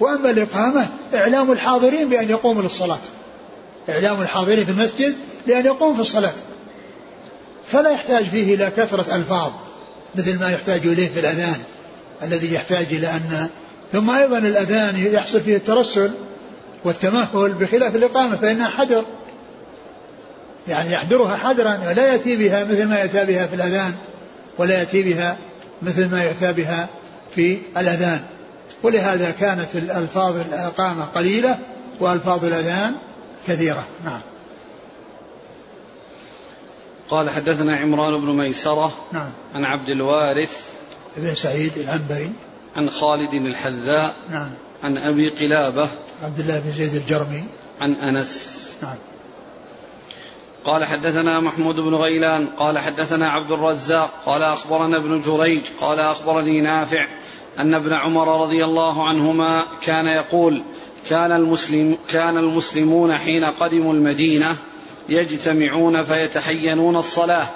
[0.00, 2.98] وأما الإقامة إعلام الحاضرين بأن يقوموا للصلاة.
[3.88, 6.32] إعلام الحاضرين في المسجد بأن يقوموا في الصلاة.
[7.66, 9.52] فلا يحتاج فيه إلى كثرة ألفاظ
[10.14, 11.60] مثل ما يحتاج إليه في الأذان
[12.22, 13.48] الذي يحتاج إلى أن
[13.92, 16.10] ثم أيضا الأذان يحصل فيه الترسل
[16.84, 19.04] والتمهل بخلاف الإقامة فإنها حجر.
[20.68, 23.92] يعني يحضرها حجرا ولا يأتي بها مثل ما يأتي بها في الأذان
[24.58, 25.36] ولا يأتي بها
[25.82, 26.88] مثل ما يأتي بها
[27.34, 28.20] في الأذان.
[28.82, 31.58] ولهذا كانت الألفاظ الإقامة قليلة
[32.00, 32.94] وألفاظ الأذان
[33.48, 33.84] كثيرة.
[34.04, 34.20] نعم.
[37.10, 39.32] قال حدثنا عمران بن ميسرة نعم.
[39.54, 40.74] عن عبد الوارث
[41.16, 42.32] ابن سعيد العنبري.
[42.76, 44.50] عن خالد الحذاء نعم.
[44.84, 45.88] عن أبي قلابة
[46.22, 47.44] عبد الله بن زيد الجرمي.
[47.80, 48.54] عن أنس.
[48.82, 48.96] نعم.
[50.64, 56.60] قال حدثنا محمود بن غيلان قال حدثنا عبد الرزاق قال أخبرنا ابن جريج قال أخبرني
[56.60, 57.06] نافع
[57.58, 60.62] أن ابن عمر رضي الله عنهما كان يقول
[61.08, 64.56] كان المسلم كان المسلمون حين قدموا المدينة
[65.08, 67.46] يجتمعون فيتحينون الصلاة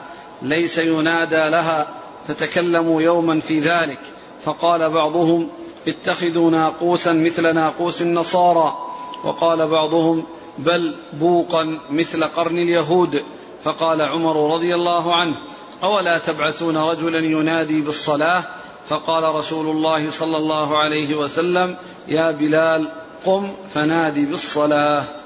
[0.42, 1.87] ليس ينادى لها
[2.28, 4.00] فتكلموا يوما في ذلك.
[4.44, 5.48] فقال بعضهم
[5.88, 8.76] اتخذوا ناقوسا مثل ناقوس النصارى.
[9.24, 10.24] وقال بعضهم
[10.58, 13.22] بل بوقا مثل قرن اليهود.
[13.64, 15.34] فقال عمر رضي الله عنه
[15.82, 18.44] أولا تبعثون رجلا ينادي بالصلاة؟
[18.88, 21.76] فقال رسول الله صلى الله عليه وسلم
[22.08, 22.88] يا بلال
[23.26, 25.17] قم فنادي بالصلاة.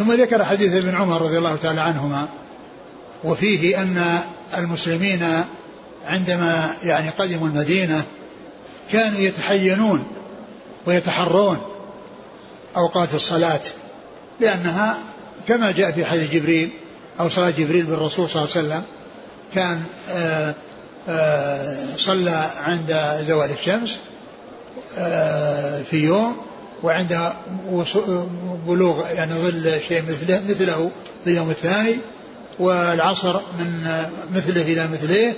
[0.00, 2.28] ثم ذكر حديث ابن عمر رضي الله تعالى عنهما
[3.24, 4.18] وفيه أن
[4.58, 5.26] المسلمين
[6.06, 8.02] عندما يعني قدموا المدينة
[8.92, 10.06] كانوا يتحينون
[10.86, 11.58] ويتحرون
[12.76, 13.60] أوقات الصلاة
[14.40, 14.98] لأنها
[15.48, 16.70] كما جاء في حديث جبريل
[17.20, 18.82] أو صلاة جبريل بالرسول صلى الله عليه وسلم
[19.54, 20.54] كان آآ
[21.08, 23.98] آآ صلى عند زوال الشمس
[25.90, 26.49] في يوم
[26.82, 27.32] وعند
[28.66, 30.90] بلوغ يعني ظل شيء مثله مثله
[31.24, 32.00] في اليوم الثاني
[32.58, 33.88] والعصر من
[34.34, 35.34] مثله إلى مثله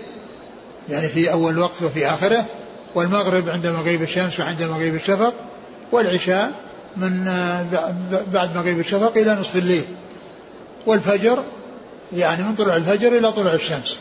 [0.89, 2.47] يعني في أول وقت وفي آخره
[2.95, 5.35] والمغرب عند مغيب الشمس وعند مغيب الشفق
[5.93, 6.53] والعشاء
[6.97, 7.25] من
[8.33, 9.85] بعد مغيب الشفق إلى نصف الليل.
[10.87, 11.43] والفجر
[12.13, 13.99] يعني من طلوع الفجر إلى طلوع الشمس.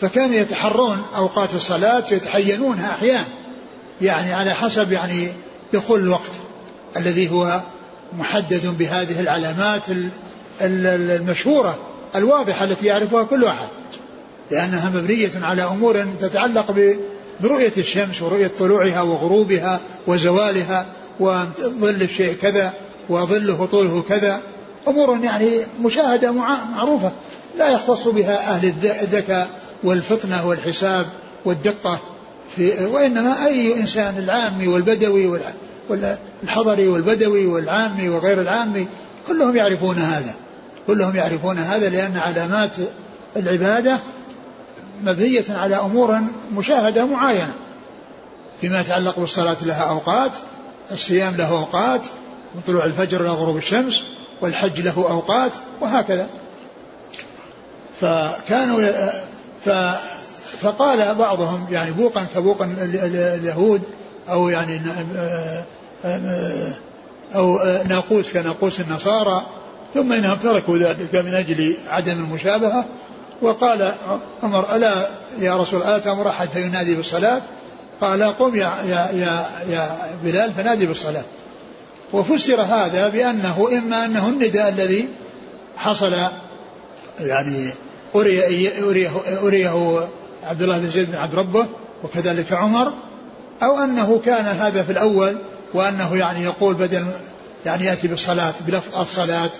[0.00, 3.24] فكانوا يتحرون أوقات الصلاة يتحينونها أحيانا
[4.02, 5.32] يعني على حسب يعني
[5.72, 6.30] دخول الوقت.
[6.98, 7.60] الذي هو
[8.18, 9.82] محدد بهذه العلامات
[10.60, 11.78] المشهورة
[12.16, 13.68] الواضحة التي يعرفها كل أحد
[14.50, 16.74] لأنها مبنية على أمور تتعلق
[17.40, 20.86] برؤية الشمس ورؤية طلوعها وغروبها وزوالها
[21.20, 22.74] وظل الشيء كذا
[23.08, 24.42] وظله طوله كذا.
[24.88, 25.50] أمور يعني
[25.82, 27.12] مشاهدة معروفة
[27.58, 29.48] لا يختص بها أهل الذكاء
[29.84, 31.06] والفطنة والحساب
[31.44, 32.00] والدقة
[32.56, 35.26] في وإنما أي إنسان العامي والبدوي
[35.88, 38.88] والحضري والبدوي والعامي وغير العامي
[39.26, 40.34] كلهم يعرفون هذا.
[40.86, 42.76] كلهم يعرفون هذا لأن علامات
[43.36, 43.98] العبادة
[45.02, 46.20] مبنية على أمور
[46.52, 47.54] مشاهدة معاينة
[48.60, 50.32] فيما يتعلق بالصلاة لها أوقات
[50.92, 52.06] الصيام له أوقات
[52.66, 54.04] طلوع الفجر إلى غروب الشمس
[54.40, 56.28] والحج له أوقات وهكذا.
[58.00, 58.90] فكانوا
[59.64, 59.70] ف
[60.60, 63.82] فقال بعضهم يعني بوقا كبوق اليهود
[64.28, 64.80] أو يعني
[67.34, 69.46] أو ناقوس كناقوس النصارى
[69.94, 72.84] ثم إنهم تركوا ذلك من أجل عدم المشابهة.
[73.42, 73.94] وقال
[74.42, 77.42] عمر ألا يا رسول ألا تأمر أحد فينادي بالصلاة؟
[78.00, 81.24] قال قم يا, يا, يا, يا بلال فنادي بالصلاة.
[82.12, 85.08] وفسر هذا بأنه إما أنه النداء الذي
[85.76, 86.14] حصل
[87.20, 87.70] يعني
[88.14, 89.10] أري أريه,
[89.42, 90.08] أريه
[90.42, 91.66] عبد الله بن زيد بن عبد ربه
[92.04, 92.92] وكذلك عمر
[93.62, 95.38] أو أنه كان هذا في الأول
[95.76, 97.06] وأنه يعني يقول بدل
[97.66, 99.50] يعني يأتي بالصلاة بلفظ الصلاة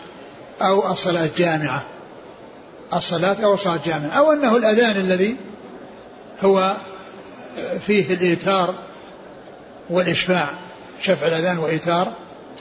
[0.62, 1.82] أو الصلاة جامعة
[2.94, 5.36] الصلاة أو الصلاة جامعة أو أنه الأذان الذي
[6.42, 6.76] هو
[7.86, 8.74] فيه الإيتار
[9.90, 10.50] والإشفاع.
[11.02, 12.12] شفع الأذان وإيتار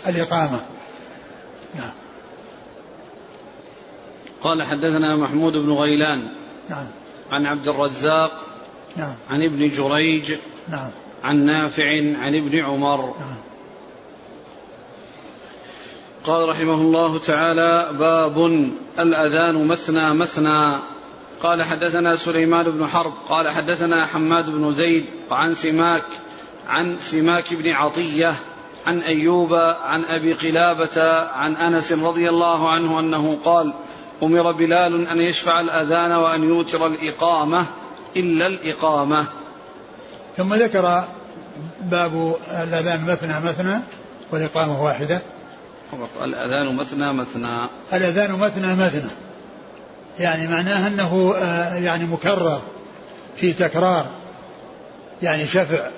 [0.08, 0.60] الإقامة.
[1.76, 1.92] نعم.
[4.42, 6.28] قال حدثنا محمود بن غيلان
[6.70, 6.88] نعم.
[7.32, 8.32] عن عبد الرزاق
[8.98, 9.16] نعم.
[9.32, 10.36] عن ابن جريج
[10.70, 10.92] نعم.
[11.26, 13.16] عن نافع عن ابن عمر.
[16.26, 18.38] قال رحمه الله تعالى باب
[19.00, 20.78] الأذان مثنى مثنى.
[21.44, 26.04] قال حدثنا سليمان بن حرب قال حدثنا حماد بن زيد عن سماك
[26.68, 28.36] عن سماك بن عطية
[28.86, 33.74] عن أيوب عن أبي قلابة عن أنس رضي الله عنه أنه قال
[34.24, 37.66] أمر بلال أن يشفع الأذان وأن يوتر الإقامة
[38.18, 39.26] إلا الإقامة.
[40.38, 41.04] ثم ذكر
[41.82, 43.80] باب الأذان مثنى مثنى
[44.32, 45.22] والإقامة واحدة.
[46.22, 47.70] الأذان مثنى مثنى.
[47.94, 49.12] الأذان مثنى مثنى.
[50.20, 52.62] يعني معناه أنه آه، يعني مكرر
[53.36, 54.06] في تكرار
[55.22, 55.90] يعني شفع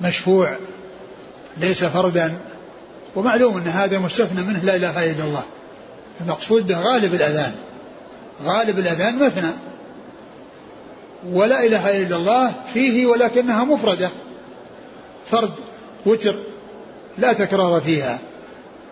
[0.00, 0.56] مشفوع
[1.56, 2.40] ليس فردا.
[3.16, 5.44] ومعلوم أن هذا مستثنى منه لا إله إلا الله.
[6.20, 7.54] المقصود به غالب الأذان.
[8.44, 9.50] غالب الأذان مثنى.
[11.26, 14.10] ولا إله إلا الله فيه ولكنها مفردة.
[15.30, 15.52] فرد
[16.06, 16.36] وتر
[17.18, 18.18] لا تكرار فيها.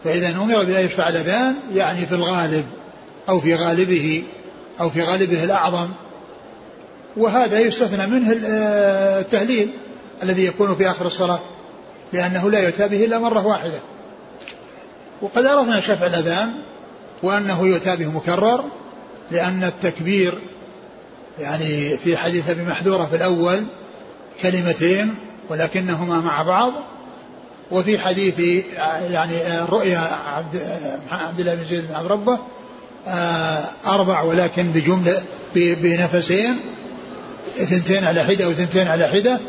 [0.05, 2.65] فإذا أمر بأن يشفع الأذان يعني في الغالب
[3.29, 4.25] أو في غالبه
[4.81, 5.89] أو في غالبه الأعظم.
[7.17, 8.33] وهذا يستثنى منه
[9.21, 9.71] التهليل
[10.23, 11.41] الذي يكون في آخر الصلاة
[12.12, 13.79] لأنه لا يؤتى به إلا مرة واحدة.
[15.23, 16.53] وقد عرفنا شفع الأذان
[17.23, 18.65] وأنه يؤتى به مكرر
[19.31, 20.39] لأن التكبير
[21.38, 23.62] يعني في حديث أبي محذورة في الأول
[24.42, 25.14] كلمتين
[25.49, 26.72] ولكنهما مع بعض
[27.70, 28.64] وفي حديث
[29.11, 29.35] يعني
[29.68, 30.61] رؤيا عبد
[31.11, 32.38] عبد الله بن زيد بن عبد ربه
[33.09, 35.22] آه، أربع ولكن بجملة
[35.55, 36.57] بنفسين
[37.59, 39.40] اثنتين على حدة وثنتين على حدة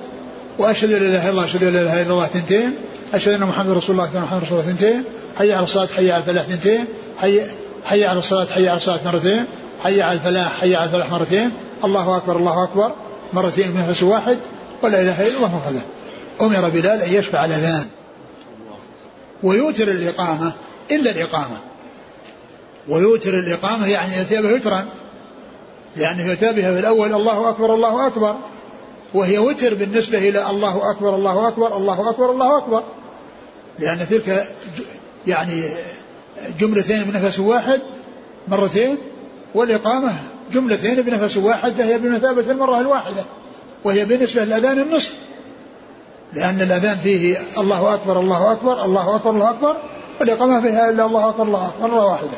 [0.58, 2.74] وأشهد أن لا إله إلا الله أشهد أن لا إله إلا الله اثنتين
[3.14, 5.04] أشهد أن محمد رسول الله أشهد محمد رسول الله اثنتين
[5.38, 6.86] حي على الصلاة حي على الفلاح اثنتين
[7.18, 7.42] حي
[7.86, 9.46] حي على الصلاة حي على الصلاة مرتين
[9.84, 11.52] حي على الفلاح حي على الفلاح مرتين
[11.84, 12.92] الله أكبر الله أكبر.
[13.34, 14.38] مرتين بنفس واحد
[14.84, 15.82] ولا إله إلا الله مفرده
[16.42, 17.86] أمر بلال أن يشفع الأذان
[19.44, 20.52] ويوتر الإقامة
[20.92, 21.58] إلا الإقامة.
[22.90, 24.86] ويوتر الإقامة يعني يأتي بها يترا
[25.98, 28.36] يعني يأتي بها في الأول الله أكبر الله أكبر.
[29.14, 32.84] وهي وتر بالنسبة إلى الله أكبر الله أكبر الله أكبر الله أكبر.
[33.80, 34.48] لأن تلك
[35.28, 35.64] يعني
[36.60, 37.82] جملتين بنفس واحد
[38.48, 38.98] مرتين.
[39.56, 40.16] والإقامة
[40.54, 43.24] جملتين بنفس واحد هي بمثابة المرة الواحدة
[43.84, 45.14] وهي بالنسبة للأذان النصف.
[46.34, 49.76] لأن الأذان فيه الله أكبر الله أكبر الله أكبر الله أكبر
[50.20, 52.38] والإقامة فيها إلا الله أكبر الله أكبر مرة واحدة.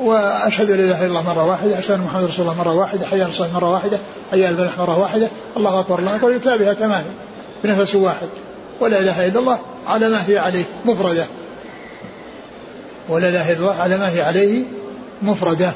[0.00, 3.06] وأشهد أن لا إله إلا الله مرة واحدة أشهد أن محمد رسول الله مرة واحدة
[3.06, 3.98] حي على مرة واحدة
[4.30, 7.04] حي على الفلاح مرة واحدة الله أكبر الله أكبر يتابعها كما هي
[7.64, 8.28] بنفس واحد.
[8.80, 11.24] ولا إله إلا الله على ما هي عليه مفردة.
[13.08, 14.62] ولا إله إلا الله على ما هي عليه
[15.22, 15.72] مفردة.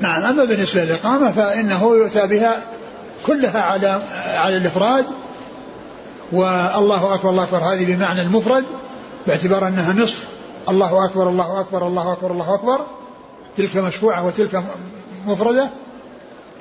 [0.00, 2.62] نعم أما بالنسبة للإقامة فإنه يؤتى بها
[3.26, 4.02] كلها على
[4.36, 5.06] على الإفراد
[6.32, 7.58] والله أكبر الله أكبر.
[7.58, 8.64] هذه بمعنى المفرد
[9.26, 10.24] باعتبار أنها نصف.
[10.68, 12.86] الله أكبر الله أكبر الله أكبر الله أكبر.
[13.56, 14.64] تلك مشفوعة وتلك
[15.26, 15.70] مفردة.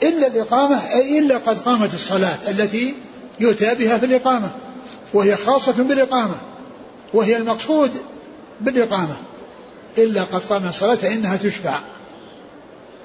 [0.03, 2.95] إلا الإقامة أي إلا قد قامت الصلاة التي
[3.39, 4.49] يؤتى بها في الإقامة
[5.13, 6.35] وهي خاصة بالإقامة
[7.13, 7.91] وهي المقصود
[8.61, 9.15] بالإقامة.
[9.97, 11.79] إلا قد قامت الصلاة فإنها تشفع.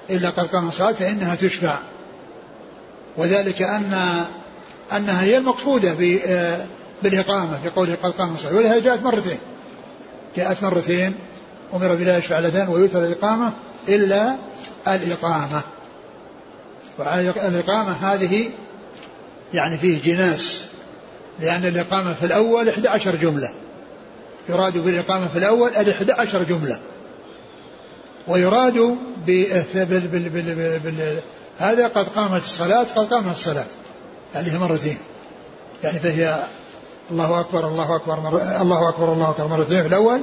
[0.09, 1.79] إلا قد قامت الصلاة فإنها تشفع
[3.17, 4.23] وذلك أن
[4.93, 5.93] أنها هي المقصودة
[7.03, 9.37] بالإقامة في قوله قد قامت الصلاة ولهذا جاءت مرتين.
[10.37, 11.15] جاءت مرتين
[11.73, 13.53] أمر بلا يشفع الأذان ويؤثر الإقامة
[13.89, 14.35] إلا
[14.87, 15.61] الإقامة.
[16.99, 18.49] والإقامة هذه
[19.53, 20.67] يعني فيه جناس
[21.39, 23.53] لأن الإقامة في الأول 11 جملة.
[24.49, 26.79] يراد بالإقامة في الأول ال 11 جملة.
[28.27, 30.29] ويراد بال بال بال
[30.79, 31.19] بال
[31.57, 33.65] هذا قد قامت الصلاة قد قامت الصلاة.
[34.35, 34.97] يعني مرتين.
[35.83, 36.39] يعني فهي
[37.11, 38.41] الله أكبر الله أكبر مر...
[38.61, 39.81] الله أكبر الله أكبر مرتين.
[39.81, 40.21] في الأول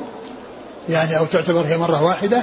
[0.88, 2.42] يعني أو تعتبر هي مرة واحدة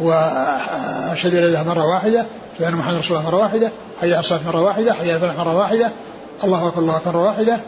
[0.00, 4.40] وأشهد أن الله مرة واحدة أشهد أن محمد رسول الله مرة واحدة حي على الصلاة
[4.46, 5.90] مرة واحدة حي على الفلاح مرة واحدة.
[6.44, 7.60] الله أكبر الله أكبر مرة واحدة.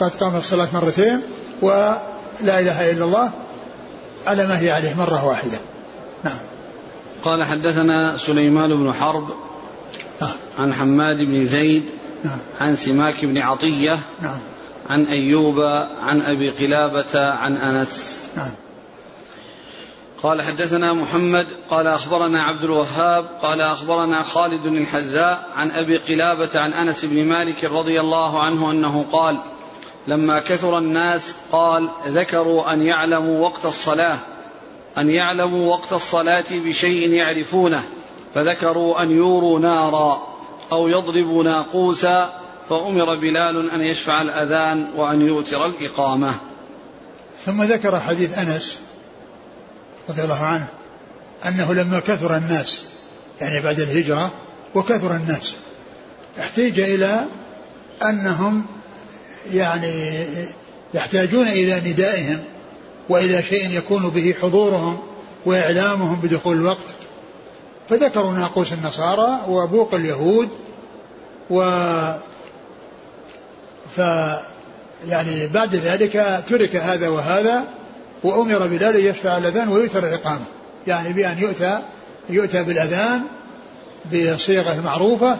[0.00, 1.22] قد قامت الصلاة مرتين
[1.62, 2.00] ولا
[2.40, 3.30] إله إلا الله
[4.26, 5.58] على ما هي عليه مرة واحدة.
[6.24, 6.38] نعم.
[7.24, 9.28] قال حدثنا سليمان بن حرب
[10.20, 10.36] نعم.
[10.58, 11.90] عن حماد بن زيد
[12.24, 12.38] نعم.
[12.60, 14.40] عن سماك بن عطية نعم.
[14.90, 15.60] عن أيوب
[16.02, 18.52] عن أبي قلابة عن أنس نعم.
[20.22, 26.72] قال حدثنا محمد قال أخبرنا عبد الوهاب قال أخبرنا خالد الحذاء عن أبي قلابة عن
[26.72, 29.36] أنس بن مالك رضي الله عنه أنه قال
[30.08, 34.18] لما كثر الناس قال ذكروا أن يعلموا وقت الصلاة
[35.00, 37.82] أن يعلموا وقت الصلاة بشيء يعرفونه
[38.34, 40.22] فذكروا أن يوروا نارا
[40.72, 46.34] أو يضربوا ناقوسا فأمر بلال أن يشفع الأذان وأن يوتر الإقامة.
[47.44, 48.80] ثم ذكر حديث أنس
[50.08, 50.68] رضي الله عنه
[51.48, 52.84] أنه لما كثر الناس
[53.40, 54.30] يعني بعد الهجرة
[54.74, 55.56] وكثر الناس
[56.40, 57.24] احتيج إلى
[58.02, 58.64] أنهم
[59.52, 60.26] يعني
[60.94, 62.44] يحتاجون إلى ندائهم.
[63.08, 64.98] وإلى شيء يكون به حضورهم
[65.46, 66.94] وإعلامهم بدخول الوقت.
[67.88, 70.48] فذكروا ناقوس النصارى وبوق اليهود
[71.50, 71.60] و
[73.96, 73.98] ف
[75.08, 77.64] يعني بعد ذلك ترك هذا وهذا
[78.22, 80.44] وأمر بلال يشفع الأذان ويؤتر الإقامة.
[80.86, 81.80] يعني بأن يؤتى
[82.30, 83.22] يؤتى بالأذان
[84.12, 85.38] بصيغة المعروفة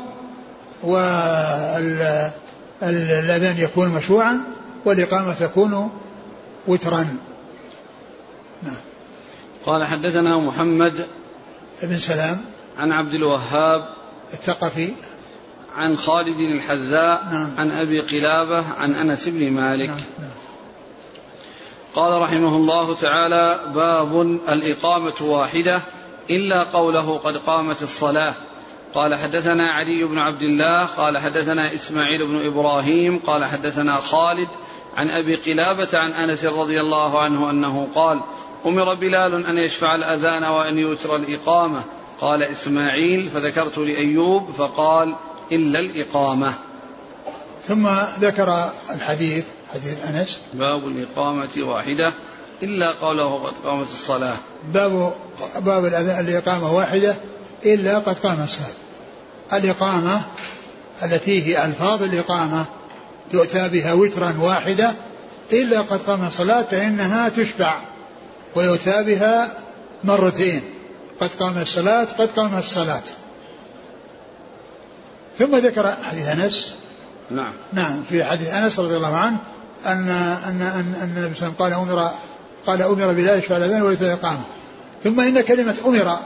[2.82, 4.40] والأذان يكون مشروعا
[4.84, 5.90] والإقامة تكون
[6.66, 7.16] وترا.
[8.62, 8.76] نعم
[9.66, 11.06] قال حدثنا محمد
[11.82, 12.44] بن سلام
[12.78, 13.88] عن عبد الوهاب
[14.32, 14.92] الثقفي
[15.76, 17.54] عن خالد الحذاء نعم.
[17.58, 19.98] عن أبي قلابة عن أنس بن مالك نعم.
[20.18, 20.30] نعم.
[21.94, 25.80] قال رحمه الله تعالى باب الإقامة واحدة
[26.30, 28.34] إلا قوله قد قامت الصلاة
[28.94, 34.48] قال حدثنا علي بن عبد الله قال حدثنا إسماعيل بن إبراهيم قال حدثنا خالد
[34.96, 38.20] عن أبي قلابة عن أنس رضي الله عنه أنه قال
[38.66, 41.82] أمر بلال أن يشفع الأذان وأن يوتر الإقامة.
[42.20, 45.14] قال إسماعيل فذكرت لأيوب فقال
[45.52, 46.52] إلا الإقامة.
[47.68, 47.88] ثم
[48.20, 50.40] ذكر الحديث حديث أنس.
[50.54, 52.12] باب الإقامة واحدة
[52.62, 54.36] إلا قوله قد قامت الصلاة.
[54.72, 55.12] باب
[55.58, 55.84] باب
[56.20, 57.14] الإقامة واحدة
[57.64, 58.74] إلا قد قامت الصلاة.
[59.52, 60.22] الإقامة
[61.02, 62.64] التي هي ألفاظ الإقامة
[63.32, 64.92] يؤتى بها وترا واحدة
[65.52, 67.80] إلا قد قام الصلاة فإنها تشفع
[68.54, 69.54] ويؤتى بها
[70.04, 70.62] مرتين.
[71.20, 73.02] قد قام الصلاة قد قام الصلاة.
[75.38, 76.74] ثم ذكر حديث أنس.
[77.30, 77.52] نعم.
[77.72, 79.36] نعم في حديث أنس رضي الله عنه
[79.86, 82.10] أن أن أن, أن النبي صلى الله عليه وسلم قال أمر
[82.66, 84.40] قال أمر بلا يشفع الأذان وليس الإقامة
[85.04, 86.18] ثم إن كلمة أمر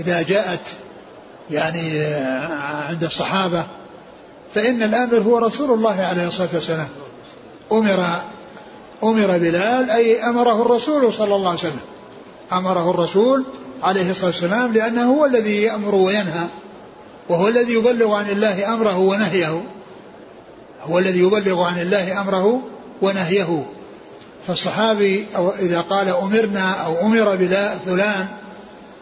[0.00, 0.68] إذا جاءت
[1.50, 2.04] يعني
[2.88, 3.66] عند الصحابة
[4.54, 6.88] فإن الآمر هو رسول الله عليه الصلاة والسلام.
[7.72, 8.20] أمر
[9.02, 11.80] أمر بلال أي أمره الرسول صلى الله عليه وسلم.
[12.52, 13.44] أمره الرسول
[13.82, 16.46] عليه الصلاة والسلام لأنه هو الذي يأمر وينهى
[17.28, 19.62] وهو الذي يبلغ عن الله أمره ونهيه.
[20.82, 22.60] هو الذي يبلغ عن الله أمره
[23.02, 23.66] ونهيه.
[24.46, 28.26] فالصحابي أو إذا قال أمرنا أو أمر بلا فلان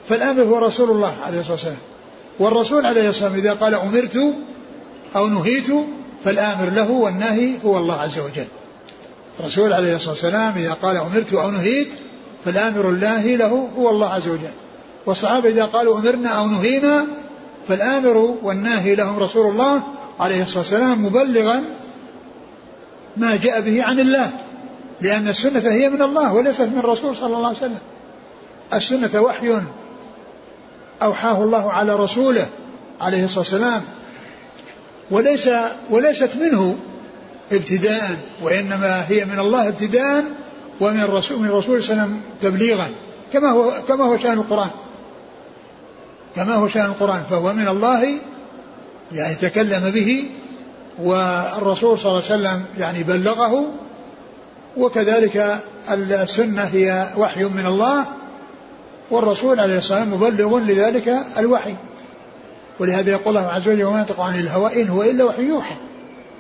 [0.09, 1.77] فالآمر هو رسول الله عليه الصلاة والسلام.
[2.39, 4.19] والرسول عليه الصلاة والسلام إذا قال أمرت
[5.17, 5.67] أو نهيت
[6.25, 8.47] فالآمر له والناهي هو الله عز وجل.
[9.41, 11.89] الرسول عليه الصلاة والسلام إذا قال أمرت أو نهيت
[12.45, 14.51] فالآمر الناهي له هو الله عز وجل.
[15.07, 17.05] والصحابة إذا قالوا أمرنا أو نهينا
[17.69, 19.83] فالآمر والناهي لهم رسول الله
[20.21, 21.65] عليه الصلاة والسلام مبلغا
[23.17, 24.31] ما جاء به عن الله
[25.01, 27.79] لأن السنة هي من الله وليست من الرسول صلى الله عليه وسلم.
[28.75, 29.61] السنة وحي
[31.03, 32.47] أوحاه الله على رسوله
[33.01, 33.83] عليه الصلاة والسلام
[35.11, 35.51] وليس
[35.91, 36.77] وليست منه
[37.53, 40.25] ابتداء وإنما هي من الله ابتداء
[40.81, 42.89] ومن الرسول من الرسول صلى الله عليه وسلم تبليغا
[43.33, 44.71] كما هو كما هو شأن القرآن.
[46.37, 48.19] كما هو شأن القرآن فهو من الله
[49.13, 50.31] يعني تكلم به
[50.99, 53.73] والرسول صلى الله عليه وسلم يعني بلغه
[54.77, 58.07] وكذلك السنة هي وحي من الله
[59.11, 61.75] والرسول عليه الصلاة والسلام مبلغ لذلك الوحي.
[62.81, 65.77] ولهذا يقول الله عز وجل وما ينطق عن الهوى إن هو إلا وحي يوحى.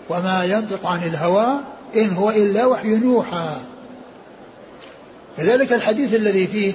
[0.08, 1.46] وما ينطق عن الهوى
[1.96, 3.56] إن هو إلا وحي يوحى.
[5.36, 6.72] كذلك الحديث الذي فيه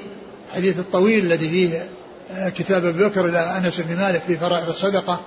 [0.55, 1.89] حديث الطويل الذي فيه
[2.31, 5.21] آه، كتاب أبي بكر إلى أنس بن مالك في فرائض الصدقة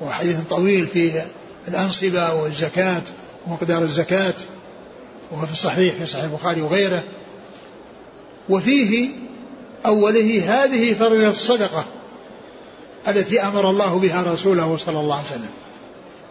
[0.00, 1.22] وحديث طويل في
[1.68, 3.02] الأنصبة والزكاة
[3.46, 4.34] ومقدار الزكاة
[5.32, 7.02] وهو في الصحيح في صحيح البخاري وغيره.
[8.48, 9.08] وفيه
[9.86, 11.84] أوله هذه فريضه الصدقة
[13.08, 15.50] التي أمر الله بها رسوله صلى الله عليه وسلم.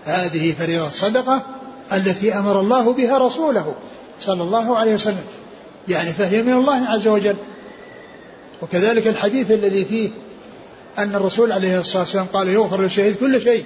[0.06, 1.46] هذه فريضة الصدقه
[1.94, 3.76] التي أمر الله بها رسوله
[4.20, 5.26] صلى الله عليه وسلم.
[5.88, 7.36] يعني فهي من الله عز وجل.
[8.62, 10.10] وكذلك الحديث الذي فيه
[10.98, 13.66] أن الرسول عليه الصلاة والسلام قال يغفر للشهيد كل شيء.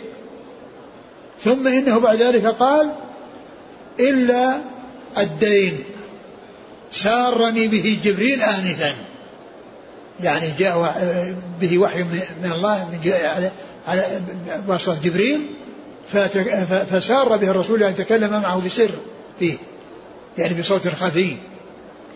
[1.44, 2.92] ثم إنه بعد ذلك قال
[4.00, 4.58] إلا
[5.18, 5.84] الدين.
[6.92, 8.96] سارني به جبريل آنفا.
[10.24, 10.96] يعني جاء
[11.62, 12.04] به وحي
[12.44, 13.52] من الله من على
[13.88, 14.22] على
[15.04, 15.57] جبريل.
[16.92, 18.90] فسار به الرسول أن يتكلم معه بسر
[19.40, 19.58] فيه
[20.38, 21.38] يعني بصوت خفي.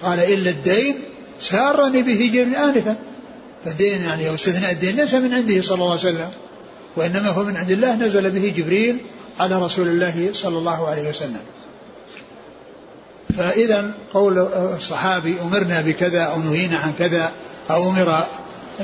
[0.02, 0.96] قال إلا الدين
[1.40, 2.96] سارني به جبريل آنفا.
[3.66, 6.30] فالدين يعني أو استثناء الدين ليس من عنده صلى الله عليه وسلم
[6.96, 8.98] وإنما هو من عند الله نزل به جبريل
[9.40, 11.42] على رسول الله صلى الله عليه وسلم.
[13.38, 14.38] فإذا قول
[14.78, 17.32] الصحابي أمرنا بكذا أو نهينا عن كذا
[17.72, 18.24] أو أمر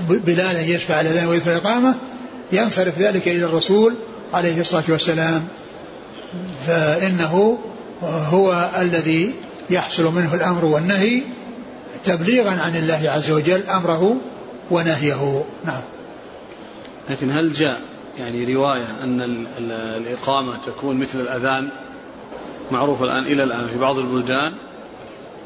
[0.10, 1.96] بلال أن يشفع على ذلك ويدفع الإقامة
[2.52, 3.96] ينصرف ذلك إلى الرسول
[4.34, 5.48] عليه الصلاة والسلام
[6.68, 7.58] فإنه
[8.04, 9.34] هو الذي
[9.70, 11.24] يحصل منه الأمر والنهي
[12.06, 14.18] تبليغا عن الله عز وجل أمره
[14.72, 15.44] ونهيه.
[15.66, 15.82] نعم.
[17.10, 17.82] لكن هل جاء
[18.20, 21.70] يعني رواية أن الإقامة تكون مثل الأذان؟
[22.72, 24.54] معروف الآن إلى الآن في بعض البلدان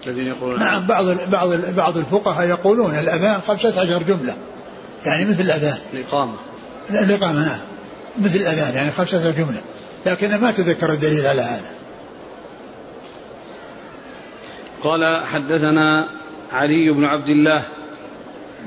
[0.07, 4.36] الذين يقولون نعم بعض بعض بعض الفقهاء يقولون الأذان خمسة عشر جملة
[5.05, 5.77] يعني مثل الأذان.
[5.93, 6.34] الإقامة.
[6.89, 7.59] الإقامة نعم.
[8.20, 9.62] مثل الأذان يعني خمسة جملة.
[10.05, 11.72] لكن ما تذكر الدليل على هذا.
[14.84, 16.09] قال حدثنا
[16.51, 17.64] علي بن عبد الله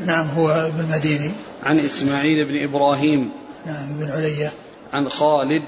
[0.07, 1.31] نعم هو ابن المديني.
[1.63, 3.33] عن إسماعيل بن إبراهيم
[3.67, 4.53] نعم بن علية
[4.93, 5.63] عن خالد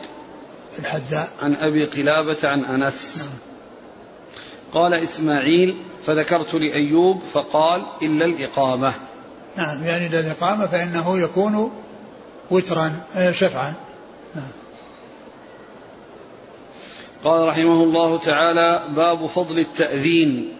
[0.78, 1.28] الحذاء.
[1.42, 3.18] عن أبي قلابة عن أنس.
[3.18, 3.28] نعم.
[4.72, 8.92] قال إسماعيل فذكرت لأيوب فقال إلا الإقامة.
[9.56, 11.70] نعم يعني إلا الإقامة فإنه يكون
[12.50, 13.74] وترا آه، شفعا.
[14.34, 14.50] نعم.
[17.24, 20.56] قال رحمه الله تعالى باب فضل التأذين.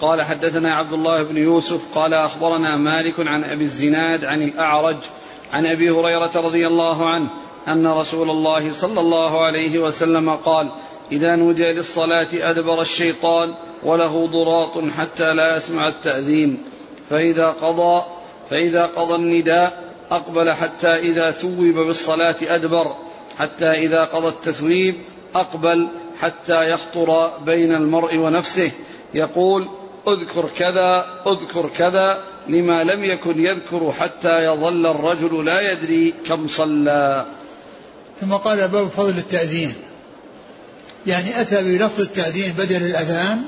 [0.00, 4.96] قال حدثنا عبد الله بن يوسف قال أخبرنا مالك عن أبي الزناد عن الأعرج
[5.52, 7.28] عن أبي هريرة رضي الله عنه
[7.68, 10.68] أن رسول الله صلى الله عليه وسلم قال
[11.12, 16.62] إذا نودي للصلاة أدبر الشيطان وله ضراط حتى لا يسمع التأذين.
[17.10, 18.02] فإذا قضى
[18.50, 22.96] فإذا قضى النداء أقبل حتى إذا ثوب بالصلاة أدبر
[23.38, 24.94] حتى إذا قضى التثويب
[25.34, 25.88] أقبل
[26.20, 28.70] حتى يخطر بين المرء ونفسه
[29.14, 29.68] يقول
[30.08, 37.26] أذكر كذا أذكر كذا لما لم يكن يذكر حتى يظل الرجل لا يدري كم صلى.
[38.20, 39.74] ثم قال باب فضل التأذين.
[41.06, 43.42] يعني أتى بلفظ التأذين بدل الأذان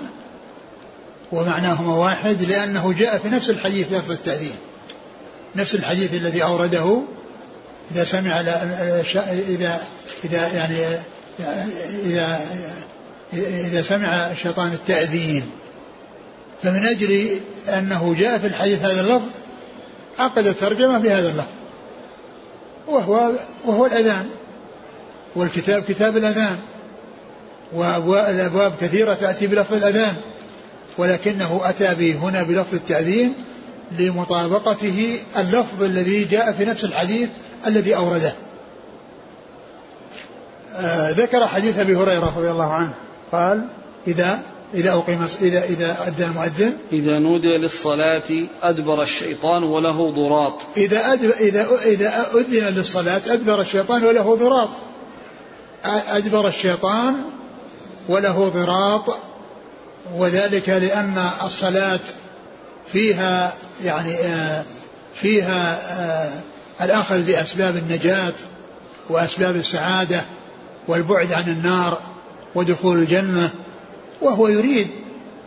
[1.33, 4.57] ومعناهما واحد لأنه جاء في نفس الحديث لفظ التأذين.
[5.57, 7.03] نفس الحديث الذي أورده
[7.95, 9.81] إذا سمع إذا
[10.25, 10.77] إذا يعني
[12.05, 12.41] إذا
[13.35, 15.51] إذا سمع الشيطان التأذين.
[16.63, 17.29] فمن أجل
[17.69, 19.29] أنه جاء في الحديث هذا اللفظ
[20.19, 21.53] عقد الترجمة بهذا اللفظ.
[22.89, 23.33] وهو
[23.65, 24.31] وهو الأذان.
[25.37, 26.59] والكتاب كتاب الأذان.
[27.73, 30.15] والأبواب كثيرة تأتي بلفظ الأذان.
[30.99, 33.35] ولكنه أتى به هنا بلفظ التأذين.
[33.99, 37.29] لمطابقته اللفظ الذي جاء في نفس الحديث
[37.67, 38.33] الذي أورده.
[40.75, 42.91] آه ذكر حديث أبي هريرة رضي الله عنه.
[43.33, 43.69] قال
[44.07, 44.43] إذا
[44.75, 50.55] إذا أقيم إذا إذا أذن المؤذن إذا نودي للصلاة أدبر الشيطان وله ضراط.
[50.77, 54.69] إذا أدب إذا إذا أذن للصلاة أدبر الشيطان وله ضراط.
[56.09, 57.17] أدبر الشيطان
[58.09, 59.17] وله ضراط.
[60.17, 61.15] وذلك لأن
[61.45, 62.01] الصلاة
[62.87, 63.53] فيها
[63.85, 64.65] يعني آه،
[65.15, 66.31] فيها آه،
[66.85, 68.33] الأخذ بأسباب النجاة
[69.09, 70.23] وأسباب السعادة
[70.89, 72.01] والبعد عن النار
[72.55, 73.51] ودخول الجنة
[74.21, 74.89] وهو يريد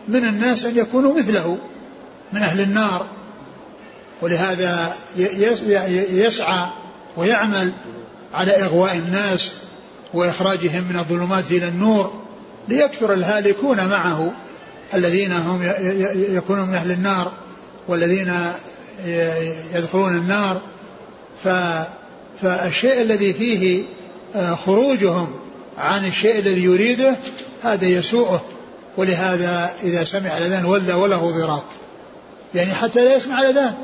[0.08, 1.58] من الناس أن يكونوا مثله
[2.32, 3.06] من أهل النار.
[4.22, 4.96] ولهذا
[6.12, 6.66] يسعى
[7.16, 7.72] ويعمل
[8.34, 9.54] على إغواء الناس
[10.14, 12.22] وإخراجهم من الظلمات إلى النور
[12.68, 14.32] ليكثر الهالكون معه.
[14.94, 15.62] الذين هم
[16.14, 17.32] يكونون من أهل النار
[17.88, 18.34] والذين
[19.74, 20.60] يدخلون النار
[22.42, 23.82] فالشيء الذي فيه
[24.34, 25.34] آه، خروجهم
[25.78, 27.16] عن الشيء الذي يريده
[27.62, 28.44] هذا يسوءه.
[28.96, 31.64] ولهذا إذا سمع الأذان ولى وله ضراط.
[32.54, 33.74] يعني حتى لا يسمع الأذان.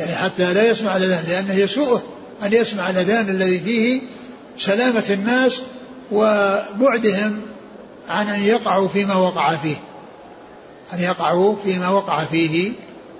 [0.00, 2.02] يعني حتى لا يسمع الأذان لأنه يسوءه
[2.42, 4.00] أن يسمع الأذان الذي فيه
[4.58, 5.60] سلامة الناس
[6.12, 7.40] وبعدهم
[8.08, 9.76] عن أن يقعوا فيما وقع فيه.
[10.92, 12.72] أن يقعوا فيما وقع فيه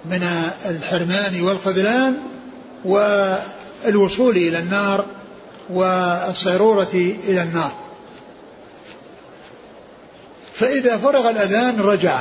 [0.05, 0.23] من
[0.67, 2.17] الحرمان والخذلان
[2.85, 5.07] والوصول إلى النار
[5.71, 6.93] والصيرورة
[7.29, 7.73] إلى النار.
[10.53, 12.21] فإذا فرغ الأذان رجع.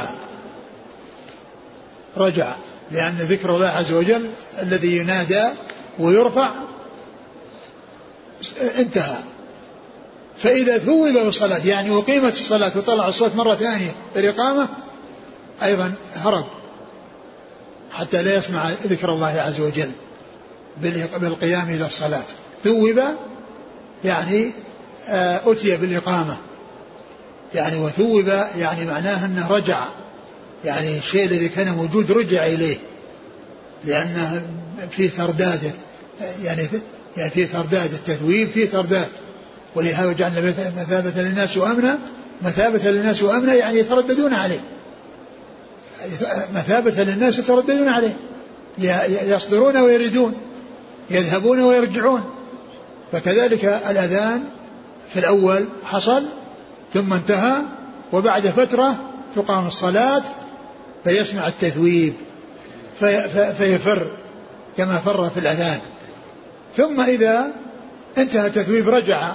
[2.18, 2.56] رجع
[2.92, 4.30] لأن ذكر الله عز وجل
[4.62, 5.50] الذي ينادى
[6.00, 6.54] ويرفع
[8.78, 9.18] انتهى.
[10.38, 14.68] فإذا ثوب بالصلاة يعني أقيمت الصلاة وطلع الصوت مرة ثانية بالإقامة
[15.64, 16.46] أيضا هرب
[17.92, 19.92] حتى لا يسمع ذكر الله عز وجل
[21.22, 22.24] بالقيام إلى الصلاة.
[22.64, 23.02] ثوب
[24.04, 24.52] يعني
[25.08, 26.38] آه، أتي بالإقامة.
[27.56, 29.86] يعني وثوب يعني معناه أنه رجع.
[30.66, 32.78] يعني الشيء الذي كان موجود رجع إليه.
[33.86, 34.42] لأنه
[34.92, 35.72] فيه ترداد
[36.44, 36.68] يعني
[37.18, 39.08] يعني فيه ترداد التثويب فيه ترداد
[39.76, 42.00] ولهذا جعلنا مثابة للناس وأمنا
[42.42, 44.60] مثابة للناس وأمنا يعني يترددون عليه.
[46.56, 48.18] مثابة للناس يترددون عليه.
[49.24, 50.34] يصدرون ويردون
[51.10, 52.24] يذهبون ويرجعون.
[53.12, 54.44] فكذلك الأذان
[55.14, 56.26] في الأول حصل
[56.94, 57.56] ثم انتهى
[58.14, 58.96] وبعد فترة
[59.36, 60.24] تقام الصلاة
[61.04, 62.14] فيسمع التثويب
[63.00, 64.08] في فيفر
[64.78, 65.80] كما فر في الأذان.
[66.78, 67.52] ثم إذا
[68.18, 69.32] انتهى التثويب رجع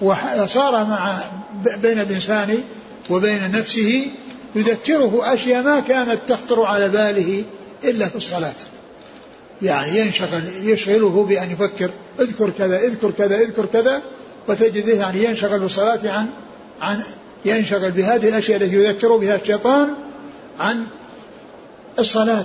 [0.00, 1.16] وصار مع
[1.82, 2.62] بين الإنسان
[3.10, 4.06] وبين نفسه
[4.54, 7.44] يذكره أشياء ما كانت تخطر على باله
[7.84, 8.54] إلا في الصلاة.
[9.62, 11.90] يعني ينشغل يشغله بأن يفكر
[12.20, 14.02] اذكر كذا اذكر كذا اذكر كذا
[14.48, 16.26] وتجده يعني ينشغل بالصلاة عن
[16.80, 17.02] عن
[17.44, 19.94] ينشغل بهذه الأشياء التي يذكر بها الشيطان
[20.60, 20.86] عن
[21.98, 22.44] الصلاة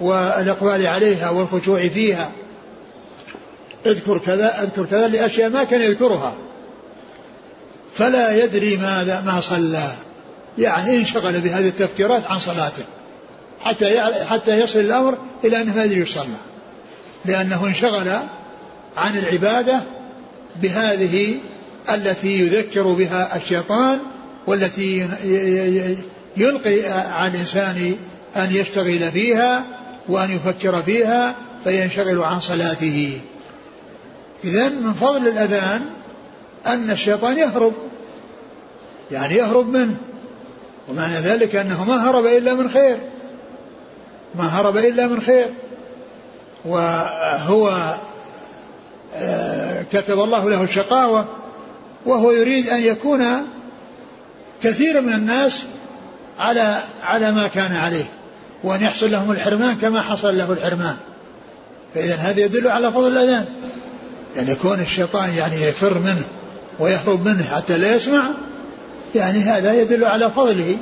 [0.00, 2.32] والإقبال عليها والخشوع فيها.
[3.86, 6.34] اذكر كذا اذكر كذا لأشياء ما كان يذكرها.
[7.94, 9.92] فلا يدري ماذا ما صلى.
[10.58, 12.84] يعني انشغل بهذه التفكيرات عن صلاته.
[13.60, 16.26] حتى حتى يصل الأمر إلى أنه ما يدري يصلى.
[17.24, 18.08] لأنه انشغل
[18.96, 19.82] عن العبادة
[20.62, 21.34] بهذه
[21.90, 23.98] التي يذكر بها الشيطان
[24.46, 25.08] والتي
[26.36, 27.96] يلقي على الإنسان
[28.36, 29.64] أن يشتغل فيها
[30.08, 31.34] وأن يفكر فيها
[31.64, 33.20] فينشغل عن صلاته.
[34.44, 35.80] اذا من فضل الأذان
[36.66, 37.72] أن الشيطان يهرب.
[39.10, 39.96] يعني يهرب منه.
[40.88, 42.98] ومعنى ذلك أنه ما هرب إلا من خير.
[44.34, 45.46] ما هرب إلا من خير.
[46.64, 47.94] وهو
[49.14, 51.28] آه، كتب الله له الشقاوة
[52.06, 53.24] وهو يريد أن يكون
[54.62, 55.64] كثير من الناس
[56.38, 58.04] على على ما كان عليه
[58.64, 60.96] وأن يحصل لهم الحرمان كما حصل له الحرمان.
[61.94, 63.44] فإذا هذا يدل على فضل الأذان.
[64.36, 66.24] يعني يكون الشيطان يعني يفر منه
[66.78, 68.30] ويهرب منه حتى لا يسمع
[69.14, 70.76] يعني هذا يدل على فضله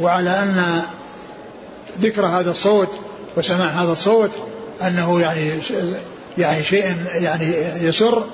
[0.00, 0.82] وعلى أن
[2.00, 2.98] ذكر هذا الصوت
[3.36, 4.30] وسماع هذا الصوت
[4.82, 5.50] أنه يعني
[6.38, 8.26] يعني شيء يعني يسر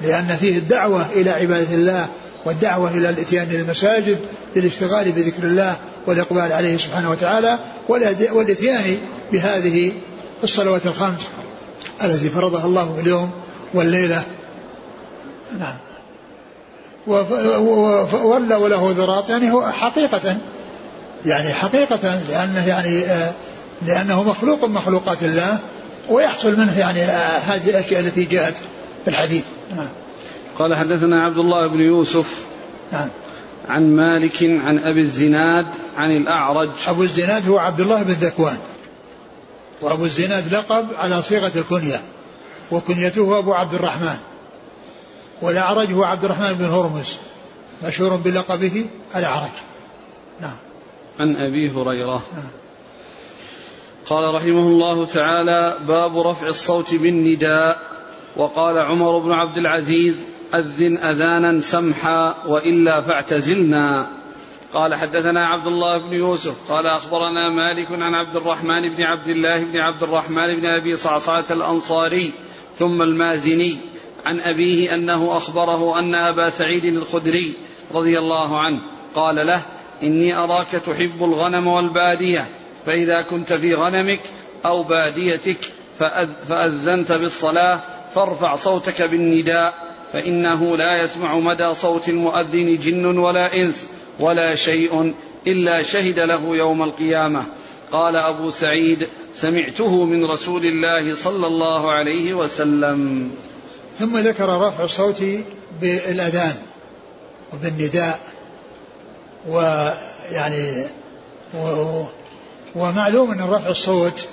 [0.00, 2.08] لأن فيه الدعوة إلى عبادة الله
[2.44, 4.18] والدعوة إلى الإتيان إلى المساجد
[4.56, 5.76] للاشتغال بذكر الله
[6.06, 7.58] والإقبال عليه سبحانه وتعالى
[8.32, 8.98] والإتيان
[9.32, 9.92] بهذه
[10.44, 11.28] الصلوات الخمس
[12.02, 13.30] التي فرضها الله اليوم
[13.74, 14.22] والليلة.
[15.58, 15.76] نعم.
[17.06, 20.36] وولى وله ذراط يعني هو حقيقة
[21.26, 23.32] يعني حقيقة لأنه يعني آه،
[23.86, 25.58] لأنه مخلوق من مخلوقات الله
[26.08, 28.56] ويحصل منه يعني آه، هذه الأشياء التي جاءت
[29.04, 29.44] في الحديث.
[29.76, 29.88] نعم.
[30.58, 32.44] قال حدثنا عبد الله بن يوسف
[32.92, 33.08] نعم.
[33.68, 36.70] عن مالك عن أبي الزناد عن الأعرج.
[36.86, 38.58] أبو الزناد هو عبد الله بن ذكوان
[39.80, 42.00] وأبو الزناد لقب على صيغة الكنية
[42.70, 44.16] وكنيته أبو عبد الرحمن.
[45.42, 47.18] والأعرج هو عبد الرحمن بن هرمز
[47.84, 48.86] مشهور بلقبه
[49.16, 49.50] الأعرج.
[50.40, 50.56] نعم.
[51.20, 52.22] عن أبي هريرة.
[52.34, 52.50] نعم.
[54.06, 57.90] قال رحمه الله تعالى باب رفع الصوت بالنداء.
[58.36, 60.16] وقال عمر بن عبد العزيز
[60.54, 64.06] أذن أذانا سمحا وإلا فاعتزلنا.
[64.74, 66.54] قال حدثنا عبد الله بن يوسف.
[66.68, 71.44] قال أخبرنا مالك عن عبد الرحمن بن عبد الله بن عبد الرحمن بن أبي صعصعة
[71.50, 72.32] الأنصاري
[72.78, 73.89] ثم المازني.
[74.26, 77.56] عن أبيه أنه أخبره أن أبا سعيد الخدري
[77.94, 78.80] رضي الله عنه
[79.14, 79.62] قال له
[80.02, 82.48] إني أراك تحب الغنم والبادية
[82.86, 84.20] فإذا كنت في غنمك
[84.66, 85.58] أو باديتك
[86.48, 87.80] فأذنت بالصلاة
[88.14, 93.86] فارفع صوتك بالنداء فإنه لا يسمع مدى صوت المؤذن جن ولا إنس
[94.20, 95.14] ولا شيء
[95.46, 97.44] إلا شهد له يوم القيامة.
[97.92, 103.30] قال أبو سعيد سمعته من رسول الله صلى الله عليه وسلم.
[104.00, 105.24] ثم ذكر رفع الصوت
[105.80, 106.54] بالأذان
[107.52, 108.20] وبالنداء
[109.48, 110.86] ويعني
[111.54, 112.04] و
[112.74, 114.26] ومعلوم أن رفع الصوت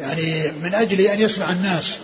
[0.00, 1.98] يعني من أجل أن يسمع الناس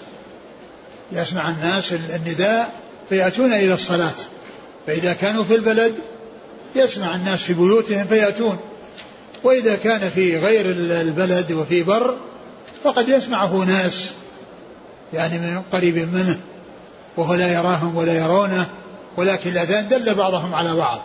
[1.13, 2.75] يسمع الناس النداء
[3.09, 4.15] فيأتون إلى الصلاة.
[4.87, 5.95] فإذا كانوا في البلد
[6.77, 8.59] يسمع الناس في بيوتهم فيأتون.
[9.45, 12.17] وإذا كان في غير البلد وفي بر
[12.85, 14.11] فقد يسمعه ناس
[15.13, 16.41] يعني من قريب منه.
[17.17, 18.67] وهو لا يراهم ولا يرونه
[19.17, 21.01] ولكن الأذان دل بعضهم على بعض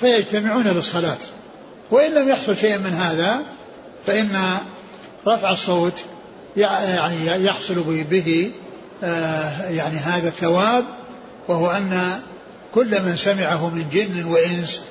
[0.00, 1.18] فيجتمعون للصلاة.
[1.90, 3.42] وإن لم يحصل شيء من هذا
[4.06, 4.38] فإن
[5.26, 6.04] رفع الصوت
[6.56, 7.74] يعني يحصل
[8.10, 8.50] به
[9.04, 10.84] آه، يعني هذا الثواب
[11.48, 12.20] وهو أن
[12.74, 14.84] كل من سمعه من جن وإنس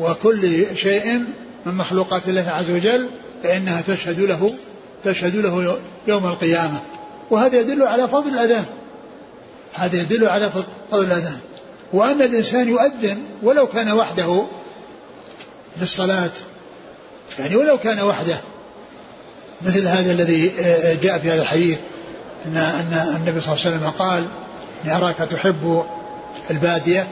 [0.00, 1.24] وكل شيء
[1.66, 3.10] من مخلوقات الله عز وجل
[3.42, 4.50] فإنها تشهد له
[5.04, 6.80] تشهد له يوم القيامة.
[7.30, 8.64] وهذا يدل على فضل الأذان.
[9.78, 10.50] هذا يدل على
[10.90, 11.38] فضل الأذان
[11.92, 14.44] وأن الإنسان يؤذن ولو كان وحده
[15.80, 16.30] للصلاة.
[17.38, 18.36] يعني ولو كان وحده.
[19.62, 20.52] مثل هذا الذي
[21.02, 21.78] جاء في هذا الحديث.
[22.46, 24.24] أن أن النبي صلى الله عليه وسلم قال
[24.84, 25.84] إني أراك تحب
[26.50, 27.08] البادية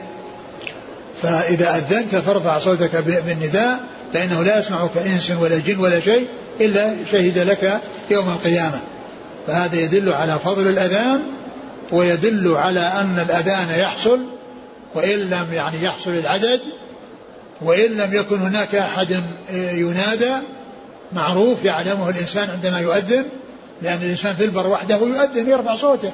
[1.21, 3.79] فإذا أذنت فارفع صوتك بالنداء
[4.13, 6.27] فإنه لا يسمعك إنس ولا جن ولا شيء
[6.61, 8.79] إلا شهد لك يوم القيامة.
[9.47, 11.21] فهذا يدل على فضل الأذان
[11.91, 14.19] ويدل على أن الأذان يحصل
[14.95, 16.61] وإن لم يعني يحصل العدد
[17.61, 19.23] وإن لم يكن هناك أحد
[19.53, 20.33] ينادى
[21.11, 23.25] معروف يعلمه الإنسان عندما يؤذن
[23.81, 26.11] لأن الإنسان في البر وحده يؤذن يرفع صوته.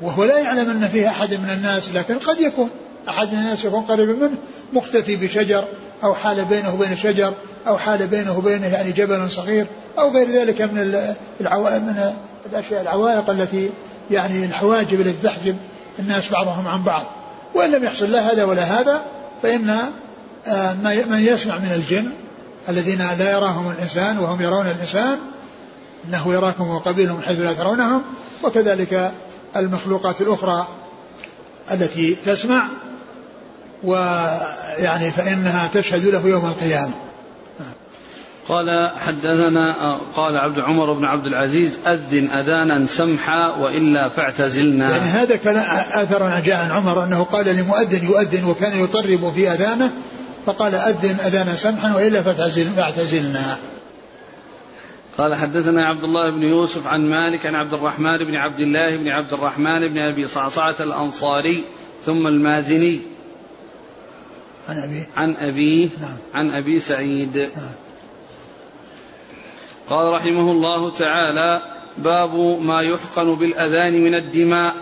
[0.00, 2.70] وهو لا يعلم أن فيه أحد من الناس لكن قد يكون
[3.08, 4.36] أحد من الناس يكون قريب منه
[4.72, 5.64] مختفي بشجر
[6.04, 7.32] أو حال بينه وبين شجر
[7.66, 9.66] أو حال بينه وبينه يعني جبل صغير
[9.98, 11.02] أو غير ذلك من
[11.40, 12.12] العوائق من
[12.52, 13.70] الأشياء العوائق التي
[14.10, 15.56] يعني الحواجب التي تحجب
[15.98, 17.04] الناس بعضهم عن بعض.
[17.54, 19.02] وإن لم يحصل لا هذا ولا هذا
[19.42, 19.76] فإن
[20.46, 20.72] آه،
[21.08, 22.10] من يسمع من الجن
[22.68, 25.18] الذين لا يراهم الإنسان وهم يرون الإنسان
[26.08, 28.02] إنه يراكم وقبيلهم حيث لا ترونهم
[28.42, 29.12] وكذلك
[29.56, 30.68] المخلوقات الأخرى
[31.70, 32.70] التي تسمع
[33.84, 36.92] ويعني فإنها تشهد له يوم القيامة.
[38.48, 44.90] قال حدثنا قال عبد عمر بن عبد العزيز أذن أذانا سمحا وإلا فاعتزلنا.
[44.90, 45.56] يعني هذا كان
[46.02, 49.90] أثر جاء عن عمر أنه قال لمؤذن يؤذن وكان يطرب في أذانه
[50.46, 53.56] فقال أذن أذانا سمحا وإلا فاعتزلنا.
[55.18, 59.08] قال حدثنا عبد الله بن يوسف عن مالك عن عبد الرحمن بن عبد الله بن
[59.08, 61.64] عبد الرحمن بن أبي صعصعة الأنصاري
[62.04, 63.00] ثم المازني.
[64.68, 66.18] عن ابيه عن أبيه نعم.
[66.34, 67.36] عن أبي سعيد.
[67.36, 67.85] نعم.
[69.90, 71.62] قال رحمه الله تعالى
[71.98, 74.74] باب ما يحقن بالأذان من الدماء.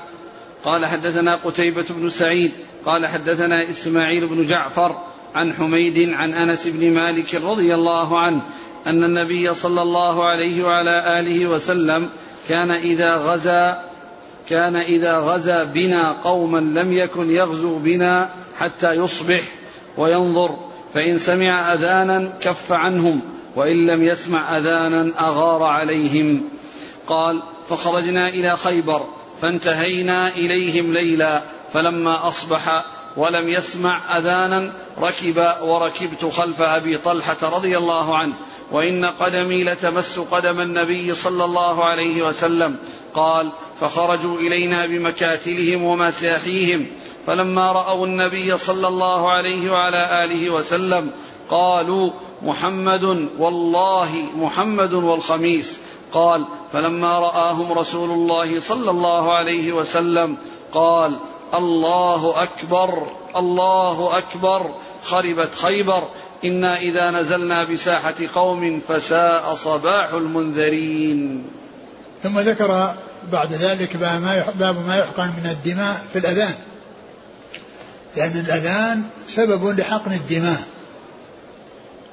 [0.65, 2.53] قال حدثنا قتيبة بن سعيد
[2.87, 4.97] قال حدثنا إسماعيل بن جعفر
[5.35, 8.43] عن حميد عن أنس بن مالك رضي الله عنه
[8.87, 12.11] أن النبي صلى الله عليه وعلى آله وسلم
[12.49, 13.91] كان إذا غزا
[14.49, 19.43] كان إذا غزا بنا قوما لم يكن يغزو بنا حتى يصبح
[19.97, 20.57] وينظر
[20.95, 23.21] فإن سمع أذانا كف عنهم.
[23.57, 26.49] وإن لم يسمع أذانا أغار عليهم.
[27.07, 29.07] قال فخرجنا إلى خيبر
[29.43, 31.43] فانتهينا إليهم ليلا
[31.73, 32.85] فلما أصبح
[33.17, 38.35] ولم يسمع أذانا ركب وركبت خلف أبي طلحة رضي الله عنه.
[38.73, 42.77] وإن قدمي لتمس قدم النبي صلى الله عليه وسلم.
[43.15, 46.87] قال فخرجوا إلينا بمكاتلهم ومساحيهم.
[47.27, 51.11] فلما رأوا النبي صلى الله عليه وعلى آله وسلم
[51.51, 52.11] قالوا
[52.43, 55.79] محمد والله محمد والخميس.
[56.13, 60.39] قال فلما رآهم رسول الله صلى الله عليه وسلم
[60.73, 61.19] قال
[61.55, 64.75] الله أكبر الله أكبر
[65.05, 66.09] خربت خيبر.
[66.45, 71.45] إنا إذا نزلنا بساحة قوم فساء صباح المنذرين.
[72.23, 72.95] ثم ذكر
[73.33, 76.55] بعد ذلك باب ما يحقن من الدماء في الأذان.
[78.17, 80.63] لأن الأذان سبب لحقن الدماء.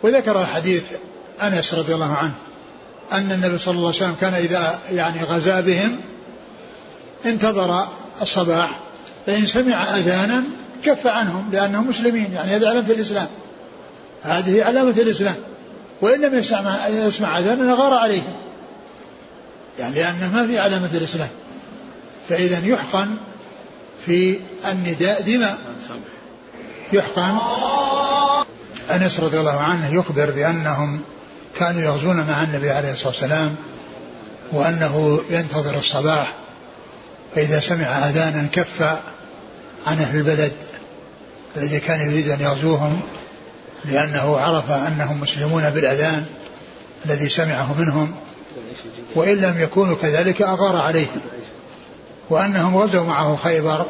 [0.04, 0.84] وذكر حديث
[1.43, 2.34] أنس رضي الله عنه
[3.12, 6.02] أن النبي صلى الله عليه وسلم كان إذا يعني غزا بهم
[7.26, 7.88] انتظر
[8.22, 8.80] الصباح
[9.26, 10.43] فإن سمع أذانا
[10.84, 13.28] كف عنهم لأنهم مسلمين يعني هذه علامة الإسلام.
[14.22, 15.36] هذه علامة الإسلام.
[16.02, 18.34] وإن لم يسمع يسمع أذانا غار عليهم.
[19.80, 21.30] يعني لأنه ما في علامة الإسلام.
[22.30, 23.16] فإذا يحقن
[24.06, 24.39] في
[24.72, 25.58] النداء دماء.
[26.93, 27.38] يحقن.
[28.96, 31.02] أنس رضي الله عنه يخبر بأنهم
[31.60, 33.56] كانوا يغزون مع النبي عليه الصلاة والسلام
[34.52, 36.34] وأنه ينتظر الصباح
[37.36, 38.82] فإذا سمع أذانا كف
[39.88, 40.54] عن أهل البلد
[41.58, 43.02] الذي كان يريد أن يغزوهم
[43.86, 46.26] لأنه عرف أنهم مسلمون بالأذان
[47.06, 48.12] الذي سمعه منهم
[49.16, 51.22] وإن لم يكونوا كذلك أغار عليهم
[52.30, 53.86] وأنهم غزوا معه خيبر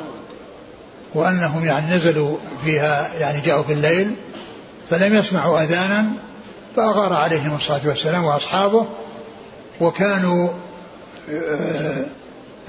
[1.13, 4.15] وأنهم يعني نزلوا فيها يعني جاءوا في الليل
[4.91, 6.05] فلم يسمعوا أذانا
[6.75, 8.87] فأغار عليهم الصلاة والسلام وأصحابه
[9.81, 10.49] وكانوا
[11.29, 12.05] آآ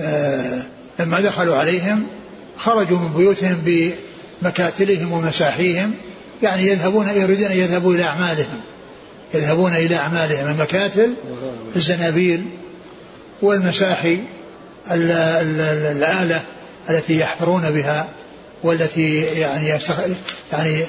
[0.01, 0.63] آآ
[0.99, 2.07] لما دخلوا عليهم
[2.59, 3.63] خرجوا من بيوتهم
[4.43, 5.95] بمكاتلهم ومساحيهم
[6.43, 8.61] يعني يذهبون يريدون أن يذهبوا إلى أعمالهم
[9.35, 11.15] يذهبون إلى أعمالهم المكاتل
[11.77, 12.45] الزنابيل
[13.43, 14.19] والمساحي
[14.91, 16.41] الآلة
[16.91, 18.09] التي يحفرون بها
[18.63, 19.79] والتي يعني
[20.53, 20.85] يعني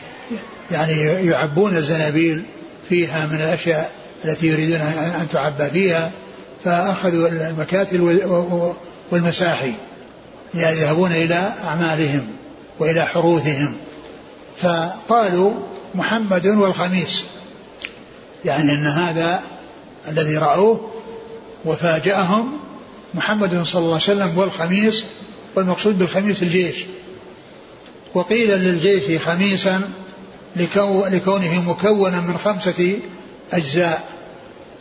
[0.72, 2.44] يعني يعبون الزنابيل
[2.90, 3.92] فيها من الأشياء
[4.26, 6.12] التي يريدون أن تعبى فيها
[6.64, 8.02] فأخذوا المكاتل
[9.12, 9.74] والمساحي
[10.54, 12.28] يذهبون إلى أعمالهم
[12.80, 13.74] وإلى حروثهم.
[14.58, 15.54] فقالوا
[15.96, 17.24] محمد والخميس
[18.46, 19.42] يعني أن هذا
[20.08, 20.92] الذي رأوه
[21.66, 22.60] وفاجأهم
[23.14, 25.06] محمد صلى الله عليه وسلم والخميس
[25.56, 26.76] والمقصود بالخميس الجيش.
[28.14, 29.82] وقيل للجيش خميسا
[30.56, 33.00] لكونه مكونا من خمسة
[33.54, 34.04] أجزاء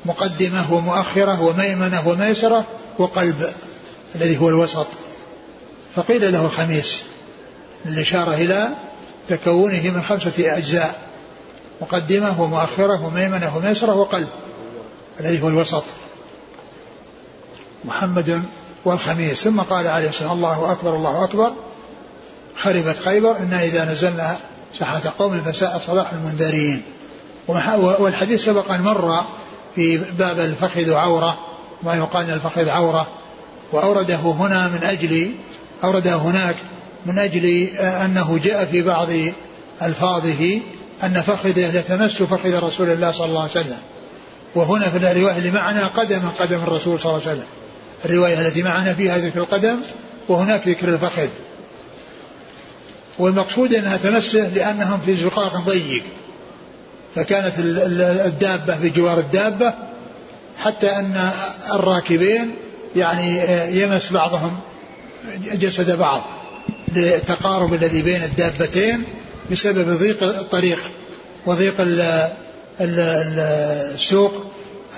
[0.05, 2.65] مقدمة ومؤخرة وميمنة وميسرة
[2.99, 3.53] وقلب
[4.15, 4.87] الذي هو الوسط.
[5.97, 7.05] فقيل له الخميس
[7.85, 8.69] للإشارة إلى
[9.29, 10.99] تكونه من خمسة أجزاء
[11.81, 14.29] مقدمة ومؤخرة وميمنة وميسرة وقلب
[15.21, 15.85] الذي هو الوسط.
[17.85, 18.43] محمد
[18.85, 19.45] والخميس.
[19.45, 21.53] ثم قال عليه الصلاة والسلام الله أكبر الله أكبر.
[22.57, 24.37] خربت خيبر إنا إذا نزلنا
[24.79, 26.83] ساحة قوم فساء صلاح المنذرين.
[27.79, 29.25] والحديث سبق أن مر
[29.75, 31.39] في باب الفخذ عورة
[31.83, 33.07] ما يقال الفخذ عورة.
[33.73, 35.35] وأورده هنا من أجل
[35.85, 36.57] أورده هناك
[37.07, 37.47] من أجل
[37.79, 39.09] أنه جاء في بعض
[39.83, 40.61] ألفاظه
[41.05, 43.79] أن فخذه لتمس فخذ رسول الله صلى الله عليه وسلم.
[44.55, 47.49] وهنا في الرواية اللي معنا قدم قدم الرسول صلى الله عليه وسلم.
[48.05, 49.77] الرواية التي معنا فيها ذكر القدم
[50.29, 51.29] وهناك ذكر الفخذ.
[53.19, 56.03] والمقصود أنها تمسه لأنهم في زقاق ضيق.
[57.15, 57.53] فكانت
[58.27, 59.75] الدابة بجوار الدابة
[60.59, 61.31] حتى أن
[61.73, 62.55] الراكبين
[62.97, 63.41] يعني
[63.81, 64.59] يمس بعضهم
[65.53, 66.23] جسد بعض
[66.97, 69.05] للتقارب الذي بين الدابتين
[69.51, 70.79] بسبب ضيق الطريق
[71.47, 71.75] وضيق
[72.81, 74.33] السوق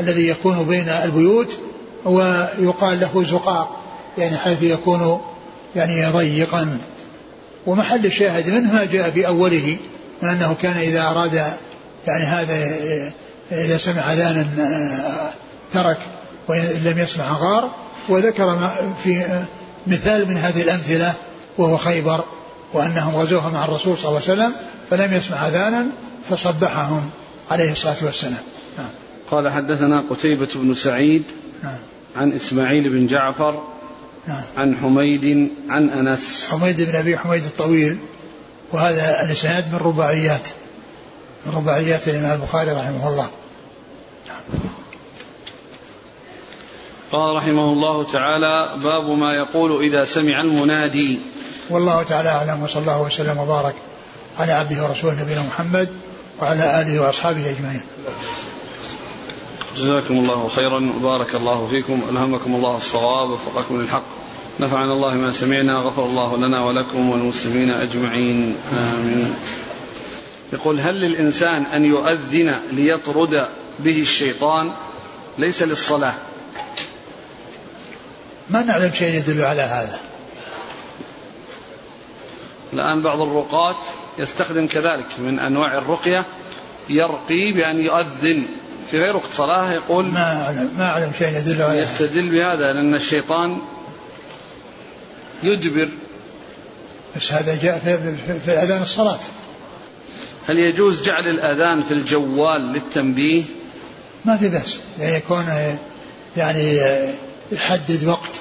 [0.01, 1.59] الذي يكون بين البيوت.
[2.05, 3.81] ويقال له زقاق
[4.19, 5.21] يعني حيث يكون
[5.77, 6.79] يعني ضيقا.
[7.67, 9.79] ومحل الشاهد منه ما جاء في أوله
[10.23, 11.35] من أنه كان إذا أراد
[12.07, 12.77] يعني هذا
[13.53, 14.47] إذا سمع أذانا
[15.73, 15.99] ترك
[16.49, 17.71] وإن لم يسمع غار
[18.09, 18.71] وذكر
[19.05, 19.43] في
[19.87, 21.13] مثال من هذه الأمثلة
[21.59, 22.25] وهو خيبر
[22.73, 24.53] وأنهم غزوها مع الرسول صلى الله عليه وسلم
[24.91, 25.87] فلم يسمع أذانا
[26.31, 27.11] فصبحهم
[27.51, 28.43] عليه الصلاة والسلام
[28.79, 28.89] نعم.
[29.31, 31.23] قال حدثنا قتيبة بن سعيد.
[32.17, 33.63] عن إسماعيل بن جعفر
[34.29, 34.45] نعم.
[34.57, 36.49] عن حميد عن أنس.
[36.51, 37.99] حميد بن أبي حميد الطويل.
[38.73, 40.49] وهذا الإسناد من رباعيات.
[41.47, 43.29] من رباعيات الإمام البخاري رحمه الله.
[47.13, 51.21] قال رحمه الله تعالى باب ما يقول إذا سمع المنادي.
[51.71, 53.75] والله تعالى أعلم وصلى الله وسلم وبارك
[54.39, 55.93] على عبده ورسوله نبينا محمد
[56.41, 57.83] وعلى آله وأصحابه أجمعين.
[59.77, 62.03] جزاكم الله خيرا وبارك الله فيكم.
[62.11, 64.05] ألهمكم الله الصواب وفقكم للحق.
[64.61, 68.57] نفعنا الله ما سمعنا غفر الله لنا ولكم والمسلمين أجمعين.
[68.73, 69.35] آمين.
[70.53, 73.49] يقول هل للإنسان أن يؤذن ليطرد
[73.79, 74.73] به الشيطان؟
[75.39, 76.15] ليس للصلاة.
[78.51, 80.01] ما نعلم شيء يدل على هذا.
[82.73, 83.77] الآن بعض الرقاة
[84.19, 86.27] يستخدم كذلك من أنواع الرقية
[86.89, 88.47] يرقي بأن يؤذن.
[88.91, 92.95] في غير وقت صلاة يقول ما أعلم ما أعلم شيء يدل على يستدل بهذا لأن
[92.95, 93.59] الشيطان
[95.43, 95.89] يدبر.
[97.17, 99.21] بس هذا جاء في, في, في أذان الصلاة.
[100.47, 103.43] هل يجوز جعل الأذان في الجوال للتنبيه؟
[104.25, 104.81] ما في بأس.
[104.99, 105.45] يعني يكون
[106.37, 106.81] يعني
[107.53, 108.41] يحدد وقت.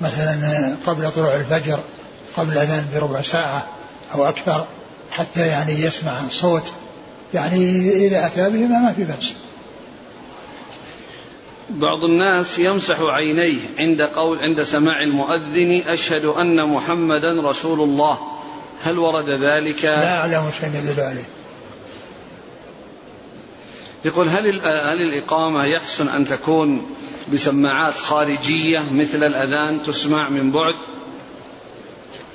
[0.00, 1.78] مثلا قبل طلوع الفجر
[2.36, 3.66] قبل الأذان بربع ساعة
[4.14, 4.66] أو أكثر
[5.10, 6.72] حتى يعني يسمع صوت.
[7.34, 9.34] يعني إذا أتى بهما ما في بأس.
[11.70, 18.18] بعض الناس يمسح عينيه عند قول عند سماع المؤذن أشهد أن محمدا رسول الله.
[18.82, 21.24] هل ورد ذلك؟ لا أعلم شيء يدل عليه
[24.04, 26.86] يقول هل هل الإقامة يحسن أن تكون
[27.32, 30.74] بسماعات خارجية مثل الأذان تسمع من بعد؟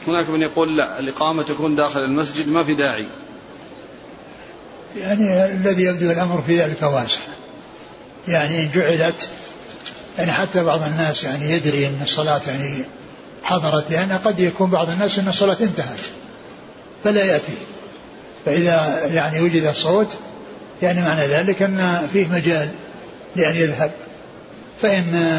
[0.07, 3.07] هناك من يقول لا الإقامة تكون داخل المسجد ما في داعي.
[4.97, 7.21] يعني الذي يبدو الأمر في ذلك واسع.
[8.29, 9.29] يعني جعلت
[10.17, 12.85] يعني حتى بعض الناس يعني يدري أن الصلاة يعني
[13.43, 15.99] حضرت لأن قد يكون بعض الناس أن الصلاة انتهت
[17.03, 17.53] فلا يأتي.
[18.45, 20.17] فإذا يعني وجد الصوت
[20.81, 22.69] يعني معنى ذلك أن فيه مجال
[23.35, 23.91] لأن يذهب.
[24.81, 25.31] فإن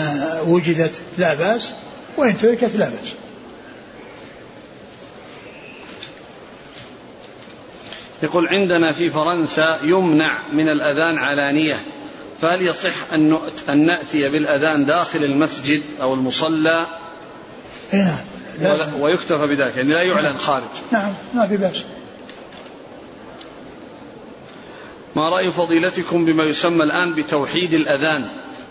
[0.46, 1.68] وجدت لا بأس
[2.16, 3.14] وإن تركت لا بأس.
[8.22, 11.76] يقول عندنا في فرنسا يمنع من الأذان علانية.
[12.42, 13.12] فهل يصح
[13.68, 16.86] أن نأتي بالأذان داخل المسجد أو المصلى؟
[17.94, 19.00] اي نعم.
[19.00, 20.62] ويكتفى بذلك يعني لا يعلن خارج.
[20.92, 21.84] نعم ما في بأس.
[25.16, 28.28] ما رأي فضيلتكم بما يسمى الآن بتوحيد الأذان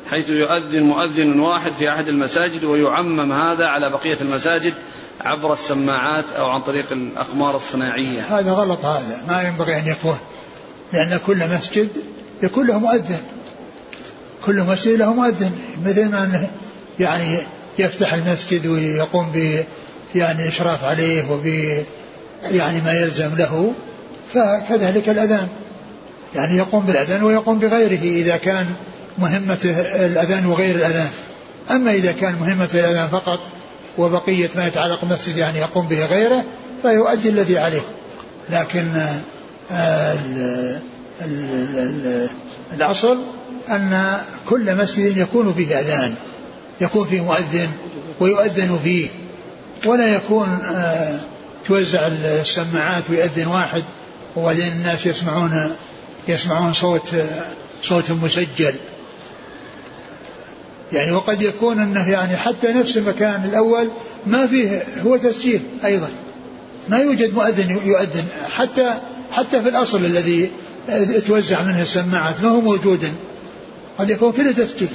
[0.10, 4.74] حيث يؤذن مؤذن واحد في أحد المساجد ويعمم هذا على بقية المساجد
[5.22, 10.18] عبر السماعات أو عن طريق الأقمار الصناعية؟ هذا غلط هذا ما ينبغي أن يكون
[10.94, 11.90] لأن كل مسجد
[12.44, 13.22] يكون له مؤذن.
[14.50, 15.52] كل مسجد له مؤذن
[15.86, 16.48] مثل ما
[17.00, 17.38] يعني
[17.80, 19.64] يفتح المسجد ويقوم ب
[20.16, 21.46] يعني إشراف عليه وب
[22.52, 23.74] يعني ما يلزم له
[24.34, 25.48] فكذلك الأذان.
[26.36, 28.66] يعني يقوم بالأذان ويقوم بغيره إذا كان
[29.18, 29.58] مهمة
[29.96, 31.10] الأذان وغير الأذان.
[31.72, 33.40] أما إذا كان مهمة الأذان فقط
[33.98, 36.44] وبقية ما يتعلق بالمسجد يعني يقوم به غيره
[36.82, 37.82] فيؤدي الذي عليه.
[38.50, 38.88] لكن
[39.72, 40.16] آه،
[42.74, 43.39] الأصل
[43.70, 46.16] أن كل مسجد يكون فيه أذان
[46.82, 47.70] يكون فيه مؤذن
[48.20, 49.10] ويؤذن فيه
[49.86, 51.20] ولا يكون آه،
[51.66, 53.84] توزع السماعات ويؤذن واحد
[54.36, 55.72] وبعدين الناس يسمعون
[56.28, 57.16] يسمعون صوت
[57.84, 58.76] صوت مسجل.
[60.94, 63.90] يعني وقد يكون أنه يعني حتى نفس المكان الأول
[64.28, 66.10] ما فيه هو تسجيل أيضا.
[66.90, 69.00] ما يوجد مؤذن يؤذن حتى
[69.32, 70.52] حتى في الأصل الذي
[71.28, 73.12] توزع منه السماعات ما هو موجودا
[74.00, 74.90] قد يكون كله تسجيل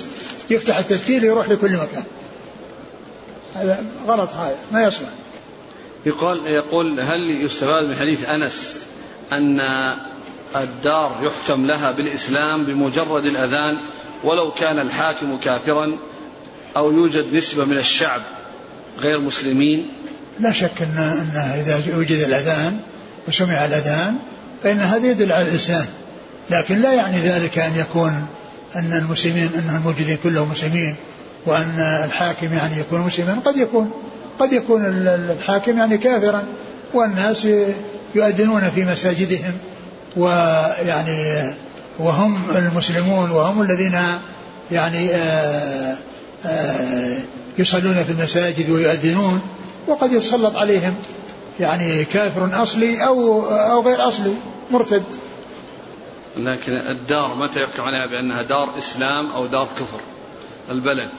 [0.50, 2.04] يفتح التسجيل يروح لكل مكان.
[3.54, 5.08] هذا غلط هذا ما يصلح.
[6.06, 8.78] يقول يقول هل يستفاد من حديث أنس
[9.32, 9.60] أن
[10.56, 13.78] الدار يحكم لها بالإسلام بمجرد الأذان
[14.24, 15.98] ولو كان الحاكم كافرا
[16.76, 18.22] أو يوجد نسبة من الشعب
[18.98, 19.88] غير مسلمين؟
[20.40, 22.80] لا شك ان أن إذا وجد الأذان
[23.28, 24.16] وسمع الأذان
[24.62, 25.86] فإن هذا يدل على الإسلام.
[26.50, 28.26] لكن لا يعني ذلك أن يكون
[28.76, 30.94] أن المسلمين أن الموجودين كلهم مسلمين
[31.46, 33.90] وأن الحاكم يعني يكون مسلما قد يكون
[34.38, 36.44] قد يكون الحاكم يعني كافرا
[36.94, 37.48] والناس
[38.14, 39.58] يؤذنون في مساجدهم
[40.16, 41.54] ويعني
[41.98, 43.98] وهم المسلمون وهم الذين
[44.72, 45.96] يعني آآ
[46.46, 47.18] آآ
[47.58, 49.40] يصلون في المساجد ويؤذنون
[49.86, 50.94] وقد يتسلط عليهم
[51.60, 54.34] يعني كافر أصلي أو أو غير أصلي
[54.70, 55.04] مرتد.
[56.36, 60.00] لكن الدار متى يحكم عليها بأنها دار إسلام أو دار كفر.
[60.70, 61.10] البلد.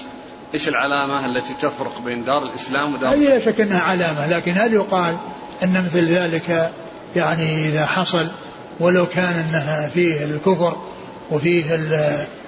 [0.53, 4.73] إيش العلامة التي تفرق بين دار الإسلام ودار هذه لا شك إنها علامة لكن هل
[4.73, 5.17] يقال
[5.63, 6.71] إن مثل ذلك
[7.15, 8.27] يعني إذا حصل
[8.79, 10.77] ولو كان أنها فيه الكفر
[11.31, 11.75] وفيه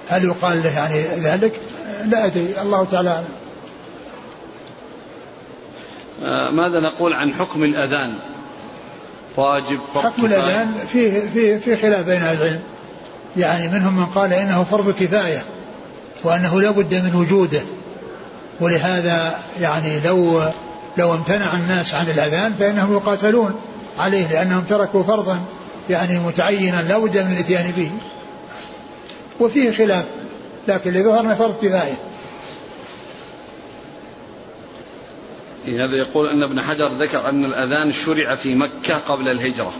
[0.08, 1.60] هل يقال له يعني ذلك؟
[2.04, 3.28] لا أدري الله تعالى أعلم.
[6.24, 8.14] آه، ماذا نقول عن حكم الأذان؟
[9.38, 12.60] واجب فرض حكم الأذان فيه, فيه, فيه خلاف بين العلم.
[13.36, 15.42] يعني منهم من قال إنه فرض كفاية
[16.24, 17.60] وأنه لا بد من وجوده.
[18.60, 20.42] ولهذا يعني لو
[20.96, 23.54] لو امتنع الناس عن الأذان فإنهم يقاتلون
[23.96, 25.40] عليه لأنهم تركوا فرضا
[25.90, 27.90] يعني متعينا لا بد من الإتيان به.
[29.40, 30.04] وفيه خلاف
[30.68, 31.94] لكن اللي ظهرنا فرض كفاية.
[35.66, 39.72] هذا يقول أن ابن حجر ذكر أن الأذان شرع في مكة قبل الهجرة.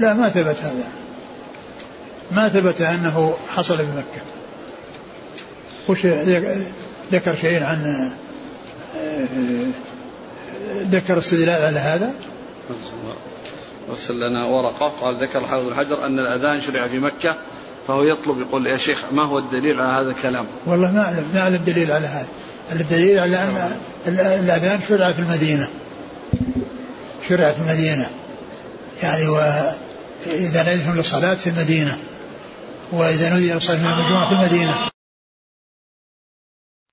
[0.00, 0.88] لا ما ثبت هذا.
[2.32, 4.22] ما ثبت أنه حصل بمكه
[5.88, 6.06] وش
[7.12, 8.10] ذكر شيء عن
[10.90, 12.12] ذكر استدلال على هذا؟
[13.90, 17.34] أرسل لنا ورقة قال ذكر الحافظ بن حجر أن الأذان شرع في مكة
[17.88, 21.40] فهو يطلب يقول يا شيخ ما هو الدليل على هذا الكلام؟ والله ما أعلم ما
[21.40, 22.26] أعلم دليل على هذا.
[22.72, 23.70] الدليل على أن
[24.08, 25.68] الأذان شرع في المدينة.
[27.28, 28.10] شرع في المدينة.
[29.02, 31.98] يعني وإذا نذن للصلاة في المدينة.
[32.92, 34.93] وإذا نودي للصلاة في المدينة.